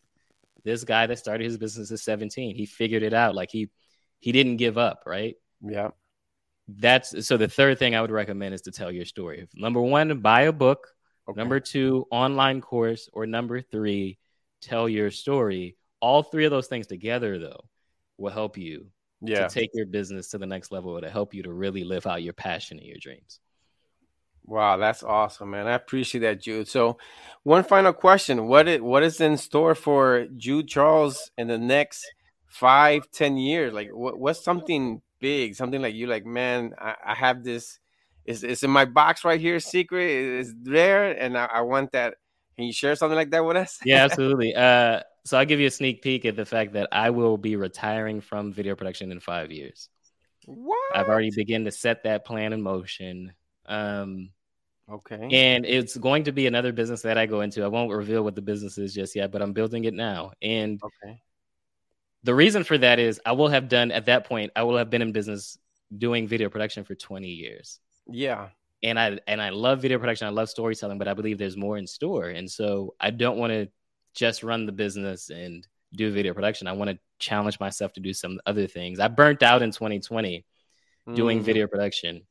This 0.63 0.85
guy 0.85 1.05
that 1.07 1.19
started 1.19 1.43
his 1.43 1.57
business 1.57 1.91
at 1.91 1.99
17, 1.99 2.55
he 2.55 2.65
figured 2.65 3.03
it 3.03 3.13
out. 3.13 3.35
Like 3.35 3.49
he 3.51 3.69
he 4.19 4.31
didn't 4.31 4.55
give 4.55 4.77
up, 4.77 5.03
right? 5.05 5.35
Yeah. 5.61 5.89
That's 6.77 7.25
so 7.25 7.37
the 7.37 7.47
third 7.47 7.79
thing 7.79 7.95
I 7.95 8.01
would 8.01 8.11
recommend 8.11 8.53
is 8.53 8.61
to 8.63 8.71
tell 8.71 8.91
your 8.91 9.05
story. 9.05 9.47
Number 9.55 9.81
one, 9.81 10.19
buy 10.19 10.41
a 10.41 10.51
book. 10.51 10.87
Okay. 11.27 11.39
Number 11.39 11.59
two, 11.59 12.05
online 12.11 12.61
course. 12.61 13.09
Or 13.13 13.25
number 13.25 13.61
three, 13.61 14.19
tell 14.61 14.87
your 14.87 15.09
story. 15.09 15.77
All 15.99 16.21
three 16.23 16.45
of 16.45 16.51
those 16.51 16.67
things 16.67 16.87
together, 16.87 17.39
though, 17.39 17.65
will 18.17 18.31
help 18.31 18.57
you 18.57 18.87
yeah. 19.21 19.47
to 19.47 19.53
take 19.53 19.71
your 19.73 19.85
business 19.85 20.29
to 20.29 20.37
the 20.37 20.45
next 20.45 20.71
level. 20.71 20.99
To 20.99 21.09
help 21.09 21.33
you 21.33 21.43
to 21.43 21.51
really 21.51 21.83
live 21.83 22.05
out 22.05 22.23
your 22.23 22.33
passion 22.33 22.77
and 22.77 22.87
your 22.87 22.97
dreams. 22.99 23.39
Wow, 24.45 24.77
that's 24.77 25.03
awesome, 25.03 25.51
man. 25.51 25.67
I 25.67 25.73
appreciate 25.73 26.21
that, 26.21 26.41
Jude. 26.41 26.67
So, 26.67 26.97
one 27.43 27.63
final 27.63 27.93
question: 27.93 28.47
what 28.47 28.67
is, 28.67 28.81
what 28.81 29.03
is 29.03 29.21
in 29.21 29.37
store 29.37 29.75
for 29.75 30.27
Jude 30.37 30.67
Charles 30.67 31.31
in 31.37 31.47
the 31.47 31.57
next 31.57 32.05
five, 32.47 33.09
ten 33.11 33.37
years? 33.37 33.73
Like, 33.73 33.89
what, 33.91 34.19
what's 34.19 34.43
something 34.43 35.01
big? 35.19 35.55
Something 35.55 35.81
like 35.81 35.95
you 35.95 36.07
like, 36.07 36.25
man. 36.25 36.73
I, 36.77 36.95
I 37.05 37.15
have 37.15 37.43
this. 37.43 37.79
Is 38.25 38.43
it's 38.43 38.63
in 38.63 38.69
my 38.69 38.85
box 38.85 39.23
right 39.23 39.39
here. 39.39 39.59
Secret 39.59 40.09
is 40.09 40.53
there, 40.61 41.11
and 41.11 41.37
I, 41.37 41.45
I, 41.45 41.61
want 41.61 41.91
that. 41.93 42.15
Can 42.55 42.65
you 42.65 42.73
share 42.73 42.95
something 42.95 43.15
like 43.15 43.31
that 43.31 43.43
with 43.43 43.57
us? 43.57 43.79
yeah, 43.85 44.03
absolutely. 44.03 44.53
Uh, 44.55 45.01
so 45.25 45.37
I'll 45.37 45.45
give 45.45 45.59
you 45.59 45.67
a 45.67 45.71
sneak 45.71 46.01
peek 46.01 46.25
at 46.25 46.35
the 46.35 46.45
fact 46.45 46.73
that 46.73 46.89
I 46.91 47.09
will 47.09 47.37
be 47.37 47.55
retiring 47.55 48.21
from 48.21 48.53
video 48.53 48.75
production 48.75 49.11
in 49.11 49.19
five 49.19 49.51
years. 49.51 49.89
What? 50.45 50.77
I've 50.95 51.07
already 51.07 51.31
begun 51.31 51.65
to 51.65 51.71
set 51.71 52.03
that 52.03 52.25
plan 52.25 52.53
in 52.53 52.61
motion. 52.61 53.33
Um, 53.65 54.31
Okay. 54.91 55.29
And 55.31 55.65
it's 55.65 55.95
going 55.97 56.23
to 56.23 56.31
be 56.31 56.47
another 56.47 56.71
business 56.71 57.03
that 57.03 57.17
I 57.17 57.25
go 57.25 57.41
into. 57.41 57.63
I 57.63 57.67
won't 57.67 57.91
reveal 57.91 58.23
what 58.23 58.35
the 58.35 58.41
business 58.41 58.77
is 58.77 58.93
just 58.93 59.15
yet, 59.15 59.31
but 59.31 59.41
I'm 59.41 59.53
building 59.53 59.83
it 59.85 59.93
now. 59.93 60.31
And 60.41 60.81
okay. 60.83 61.21
The 62.23 62.35
reason 62.35 62.63
for 62.63 62.77
that 62.77 62.99
is 62.99 63.19
I 63.25 63.31
will 63.31 63.47
have 63.47 63.69
done 63.69 63.91
at 63.91 64.05
that 64.05 64.25
point, 64.25 64.51
I 64.55 64.63
will 64.63 64.77
have 64.77 64.89
been 64.89 65.01
in 65.01 65.11
business 65.11 65.57
doing 65.95 66.27
video 66.27 66.49
production 66.49 66.83
for 66.83 66.95
20 66.95 67.27
years. 67.27 67.79
Yeah. 68.07 68.49
And 68.83 68.99
I 68.99 69.19
and 69.27 69.41
I 69.41 69.49
love 69.49 69.81
video 69.81 69.99
production. 69.99 70.27
I 70.27 70.31
love 70.31 70.49
storytelling, 70.49 70.97
but 70.99 71.07
I 71.07 71.13
believe 71.13 71.37
there's 71.37 71.57
more 71.57 71.77
in 71.77 71.85
store. 71.85 72.29
And 72.29 72.49
so 72.49 72.95
I 72.99 73.11
don't 73.11 73.37
want 73.37 73.51
to 73.51 73.69
just 74.15 74.43
run 74.43 74.65
the 74.65 74.71
business 74.71 75.29
and 75.29 75.67
do 75.93 76.11
video 76.11 76.33
production. 76.33 76.67
I 76.67 76.73
want 76.73 76.91
to 76.91 76.99
challenge 77.19 77.59
myself 77.59 77.93
to 77.93 77.99
do 77.99 78.13
some 78.13 78.39
other 78.45 78.67
things. 78.67 78.99
I 78.99 79.07
burnt 79.09 79.43
out 79.43 79.61
in 79.61 79.71
2020 79.71 80.45
mm. 81.07 81.15
doing 81.15 81.41
video 81.41 81.67
production 81.67 82.21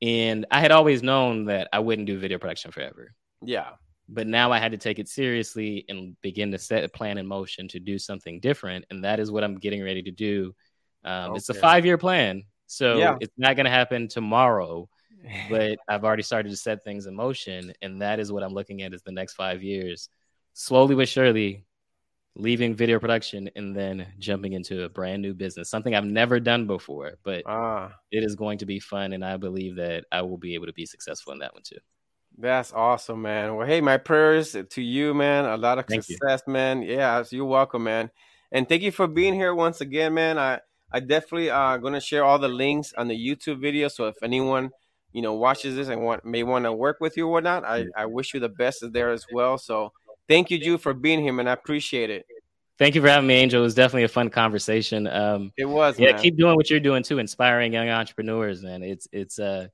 and 0.00 0.46
I 0.50 0.60
had 0.60 0.70
always 0.70 1.02
known 1.02 1.46
that 1.46 1.68
I 1.72 1.80
wouldn't 1.80 2.06
do 2.06 2.18
video 2.18 2.38
production 2.38 2.70
forever. 2.70 3.14
Yeah. 3.42 3.70
But 4.08 4.26
now 4.26 4.52
I 4.52 4.58
had 4.58 4.72
to 4.72 4.78
take 4.78 4.98
it 4.98 5.08
seriously 5.08 5.84
and 5.88 6.16
begin 6.22 6.50
to 6.52 6.58
set 6.58 6.84
a 6.84 6.88
plan 6.88 7.18
in 7.18 7.26
motion 7.26 7.68
to 7.68 7.80
do 7.80 7.98
something 7.98 8.40
different. 8.40 8.86
And 8.90 9.04
that 9.04 9.20
is 9.20 9.30
what 9.30 9.44
I'm 9.44 9.56
getting 9.56 9.82
ready 9.82 10.02
to 10.02 10.10
do 10.10 10.54
Um, 11.04 11.30
okay. 11.30 11.36
It's 11.36 11.48
a 11.48 11.54
five 11.54 11.84
year 11.86 11.98
plan, 11.98 12.44
so 12.66 12.98
yeah. 12.98 13.16
it's 13.20 13.34
not 13.36 13.56
going 13.56 13.66
to 13.66 13.70
happen 13.70 14.08
tomorrow. 14.08 14.88
but 15.50 15.78
I've 15.88 16.04
already 16.04 16.22
started 16.22 16.50
to 16.50 16.56
set 16.56 16.84
things 16.84 17.06
in 17.06 17.14
motion, 17.14 17.72
and 17.82 18.02
that 18.02 18.18
is 18.18 18.32
what 18.32 18.42
I'm 18.42 18.54
looking 18.54 18.82
at 18.82 18.94
as 18.94 19.02
the 19.02 19.12
next 19.12 19.34
five 19.34 19.62
years, 19.62 20.08
slowly 20.54 20.94
but 20.94 21.08
surely, 21.08 21.64
leaving 22.38 22.74
video 22.74 22.98
production 23.00 23.50
and 23.56 23.74
then 23.74 24.06
jumping 24.18 24.52
into 24.52 24.84
a 24.84 24.88
brand 24.88 25.20
new 25.20 25.34
business, 25.34 25.68
something 25.68 25.94
I've 25.94 26.04
never 26.04 26.38
done 26.38 26.66
before, 26.66 27.14
but 27.24 27.42
ah. 27.46 27.92
it 28.12 28.22
is 28.22 28.36
going 28.36 28.58
to 28.58 28.66
be 28.66 28.80
fun, 28.80 29.12
and 29.12 29.24
I 29.24 29.36
believe 29.36 29.76
that 29.76 30.04
I 30.10 30.22
will 30.22 30.38
be 30.38 30.54
able 30.54 30.66
to 30.66 30.72
be 30.72 30.86
successful 30.86 31.32
in 31.32 31.40
that 31.40 31.52
one 31.52 31.62
too. 31.64 31.78
That's 32.36 32.72
awesome, 32.72 33.22
man. 33.22 33.56
Well, 33.56 33.66
hey, 33.66 33.80
my 33.80 33.96
prayers 33.96 34.56
to 34.68 34.82
you, 34.82 35.14
man. 35.14 35.44
A 35.44 35.56
lot 35.56 35.78
of 35.78 35.86
thank 35.86 36.04
success, 36.04 36.42
you. 36.46 36.52
man. 36.52 36.82
Yeah, 36.82 37.24
you're 37.30 37.44
welcome, 37.44 37.84
man. 37.84 38.10
And 38.52 38.68
thank 38.68 38.82
you 38.82 38.92
for 38.92 39.06
being 39.06 39.34
here 39.34 39.54
once 39.54 39.80
again, 39.80 40.14
man. 40.14 40.38
I 40.38 40.60
I 40.92 41.00
definitely 41.00 41.50
uh 41.50 41.76
gonna 41.78 42.00
share 42.00 42.24
all 42.24 42.38
the 42.38 42.48
links 42.48 42.92
on 42.96 43.08
the 43.08 43.16
YouTube 43.16 43.60
video. 43.60 43.88
So 43.88 44.06
if 44.06 44.16
anyone 44.22 44.70
you 45.12 45.22
know 45.22 45.34
watches 45.34 45.74
this 45.76 45.88
and 45.88 46.02
want 46.02 46.24
may 46.24 46.42
want 46.42 46.64
to 46.64 46.72
work 46.72 46.98
with 47.00 47.16
you 47.16 47.26
or 47.26 47.32
whatnot, 47.32 47.64
I 47.64 47.86
I 47.96 48.06
wish 48.06 48.34
you 48.34 48.40
the 48.40 48.48
best 48.48 48.84
there 48.92 49.10
as 49.10 49.26
well. 49.32 49.58
So 49.58 49.92
thank 50.28 50.50
you, 50.50 50.58
Jude, 50.58 50.80
for 50.80 50.94
being 50.94 51.20
here, 51.20 51.32
man. 51.32 51.48
I 51.48 51.52
appreciate 51.52 52.10
it. 52.10 52.26
Thank 52.78 52.94
you 52.94 53.00
for 53.00 53.08
having 53.08 53.26
me, 53.26 53.34
Angel. 53.34 53.60
It 53.60 53.64
was 53.64 53.74
definitely 53.74 54.04
a 54.04 54.08
fun 54.08 54.30
conversation. 54.30 55.08
Um, 55.08 55.52
it 55.56 55.64
was. 55.64 55.98
Yeah, 55.98 56.12
man. 56.12 56.22
keep 56.22 56.36
doing 56.36 56.54
what 56.54 56.70
you're 56.70 56.78
doing 56.78 57.02
too, 57.02 57.18
inspiring 57.18 57.72
young 57.72 57.88
entrepreneurs, 57.88 58.62
man. 58.62 58.84
It's 58.84 59.08
it's 59.10 59.40
uh 59.40 59.66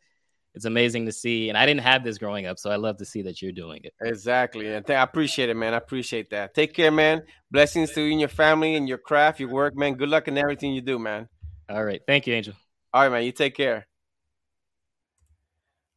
it's 0.55 0.65
amazing 0.65 1.07
to 1.07 1.13
see. 1.13 1.49
And 1.49 1.59
I 1.59 1.67
didn't 1.67 1.81
have 1.81 2.05
this 2.05 2.19
growing 2.19 2.47
up, 2.47 2.59
so 2.59 2.71
I 2.71 2.77
love 2.77 2.99
to 2.99 3.05
see 3.05 3.23
that 3.23 3.43
you're 3.43 3.53
doing 3.53 3.81
it. 3.85 3.93
Exactly. 4.01 4.73
And 4.73 4.89
I 4.89 5.03
appreciate 5.03 5.49
it, 5.49 5.55
man. 5.55 5.75
I 5.75 5.79
appreciate 5.79 6.31
that. 6.31 6.55
Take 6.55 6.75
care, 6.75 6.93
man. 6.93 7.23
Blessings 7.51 7.91
to 7.93 8.03
you 8.03 8.13
and 8.13 8.21
your 8.21 8.29
family 8.29 8.77
and 8.77 8.89
your 8.89 8.99
craft, 8.99 9.41
your 9.41 9.51
work, 9.51 9.77
man. 9.77 9.95
Good 9.95 10.09
luck 10.09 10.29
in 10.29 10.39
everything 10.39 10.73
you 10.73 10.81
do, 10.81 10.99
man. 10.99 11.29
All 11.69 11.85
right. 11.85 12.01
Thank 12.07 12.27
you, 12.27 12.35
Angel. 12.35 12.55
All 12.93 13.03
right, 13.03 13.09
man. 13.11 13.25
You 13.25 13.33
take 13.33 13.57
care. 13.57 13.87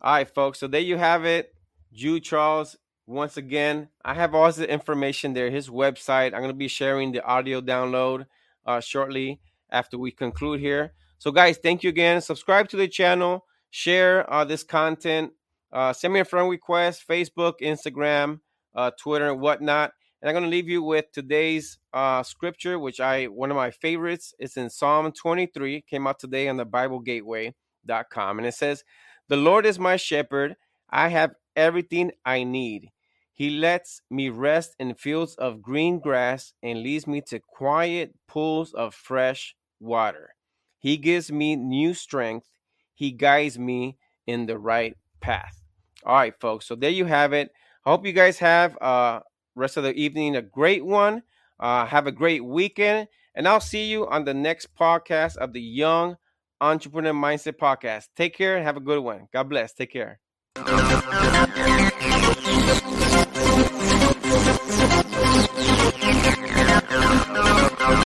All 0.02 0.14
right, 0.14 0.30
folks. 0.30 0.60
So 0.60 0.68
there 0.68 0.82
you 0.82 0.98
have 0.98 1.26
it. 1.26 1.54
Jude 1.94 2.24
Charles, 2.24 2.76
once 3.06 3.38
again, 3.38 3.90
I 4.04 4.14
have 4.14 4.36
all 4.36 4.52
the 4.52 4.70
information 4.70 5.34
there, 5.34 5.50
his 5.50 5.70
website. 5.70 6.28
I'm 6.28 6.42
going 6.42 6.50
to 6.50 6.54
be 6.54 6.68
sharing 6.68 7.12
the 7.12 7.24
audio 7.24 7.62
download 7.62 8.26
uh, 8.66 8.80
shortly 8.80 9.40
after 9.72 9.98
we 9.98 10.12
conclude 10.12 10.60
here. 10.60 10.94
So, 11.20 11.32
guys, 11.32 11.58
thank 11.58 11.84
you 11.84 11.90
again. 11.90 12.22
Subscribe 12.22 12.70
to 12.70 12.78
the 12.78 12.88
channel 12.88 13.47
share 13.78 14.32
uh, 14.34 14.44
this 14.44 14.64
content. 14.64 15.32
Uh, 15.72 15.94
send 15.94 16.12
me 16.12 16.20
a 16.20 16.26
friend 16.26 16.50
request, 16.50 17.04
Facebook, 17.08 17.54
Instagram, 17.62 18.40
uh, 18.74 18.90
Twitter, 19.00 19.30
and 19.30 19.40
whatnot. 19.40 19.92
And 20.20 20.28
I'm 20.28 20.34
going 20.34 20.46
to 20.46 20.50
leave 20.50 20.68
you 20.68 20.82
with 20.82 21.06
today's 21.14 21.78
uh, 21.94 22.24
scripture, 22.24 22.80
which 22.80 23.00
I 23.00 23.26
one 23.26 23.52
of 23.52 23.56
my 23.56 23.70
favorites. 23.70 24.34
It's 24.40 24.58
in 24.58 24.72
Psalm 24.72 25.12
23. 25.12 25.84
Came 25.88 26.08
out 26.08 26.18
today 26.18 26.48
on 26.48 26.58
the 26.58 26.66
BibleGateway.com, 26.66 28.40
and 28.40 28.48
it 28.48 28.56
says, 28.56 28.84
"The 29.28 29.38
Lord 29.38 29.68
is 29.68 29.78
my 29.78 29.96
shepherd; 29.96 30.56
I 30.90 31.10
have 31.10 31.36
everything 31.56 32.14
I 32.26 32.46
need. 32.46 32.90
He 33.32 33.52
lets 33.52 34.02
me 34.10 34.30
rest 34.30 34.76
in 34.80 34.96
fields 34.96 35.36
of 35.36 35.62
green 35.62 36.00
grass 36.00 36.54
and 36.64 36.82
leads 36.82 37.06
me 37.06 37.22
to 37.28 37.40
quiet 37.40 38.16
pools 38.28 38.74
of 38.74 38.96
fresh 38.96 39.56
water. 39.80 40.34
He 40.80 40.98
gives 40.98 41.32
me 41.32 41.56
new 41.56 41.94
strength." 41.94 42.57
He 42.98 43.12
guides 43.12 43.60
me 43.60 43.96
in 44.26 44.48
the 44.48 44.58
right 44.58 44.98
path. 45.22 45.62
All 46.04 46.16
right, 46.16 46.34
folks. 46.40 46.66
So 46.66 46.74
there 46.74 46.90
you 46.90 47.06
have 47.06 47.32
it. 47.32 47.52
I 47.86 47.92
hope 47.92 48.08
you 48.08 48.12
guys 48.12 48.40
have 48.40 48.76
uh 48.82 49.20
rest 49.54 49.78
of 49.78 49.84
the 49.84 49.94
evening 49.94 50.36
a 50.36 50.42
great 50.42 50.84
one. 50.84 51.22
Uh, 51.60 51.86
have 51.86 52.08
a 52.08 52.12
great 52.12 52.44
weekend, 52.44 53.08
and 53.36 53.48
I'll 53.48 53.60
see 53.60 53.86
you 53.86 54.08
on 54.08 54.26
the 54.26 54.34
next 54.34 54.76
podcast 54.76 55.38
of 55.38 55.54
the 55.54 55.62
Young 55.62 56.18
Entrepreneur 56.60 57.14
Mindset 57.14 57.58
Podcast. 57.58 58.10
Take 58.16 58.36
care 58.36 58.58
and 58.58 58.66
have 58.66 58.78
a 58.78 58.82
good 58.82 59.00
one. 59.00 59.28
God 59.32 59.50
bless. 59.50 59.74
Take 59.74 59.94
care. 59.94 60.20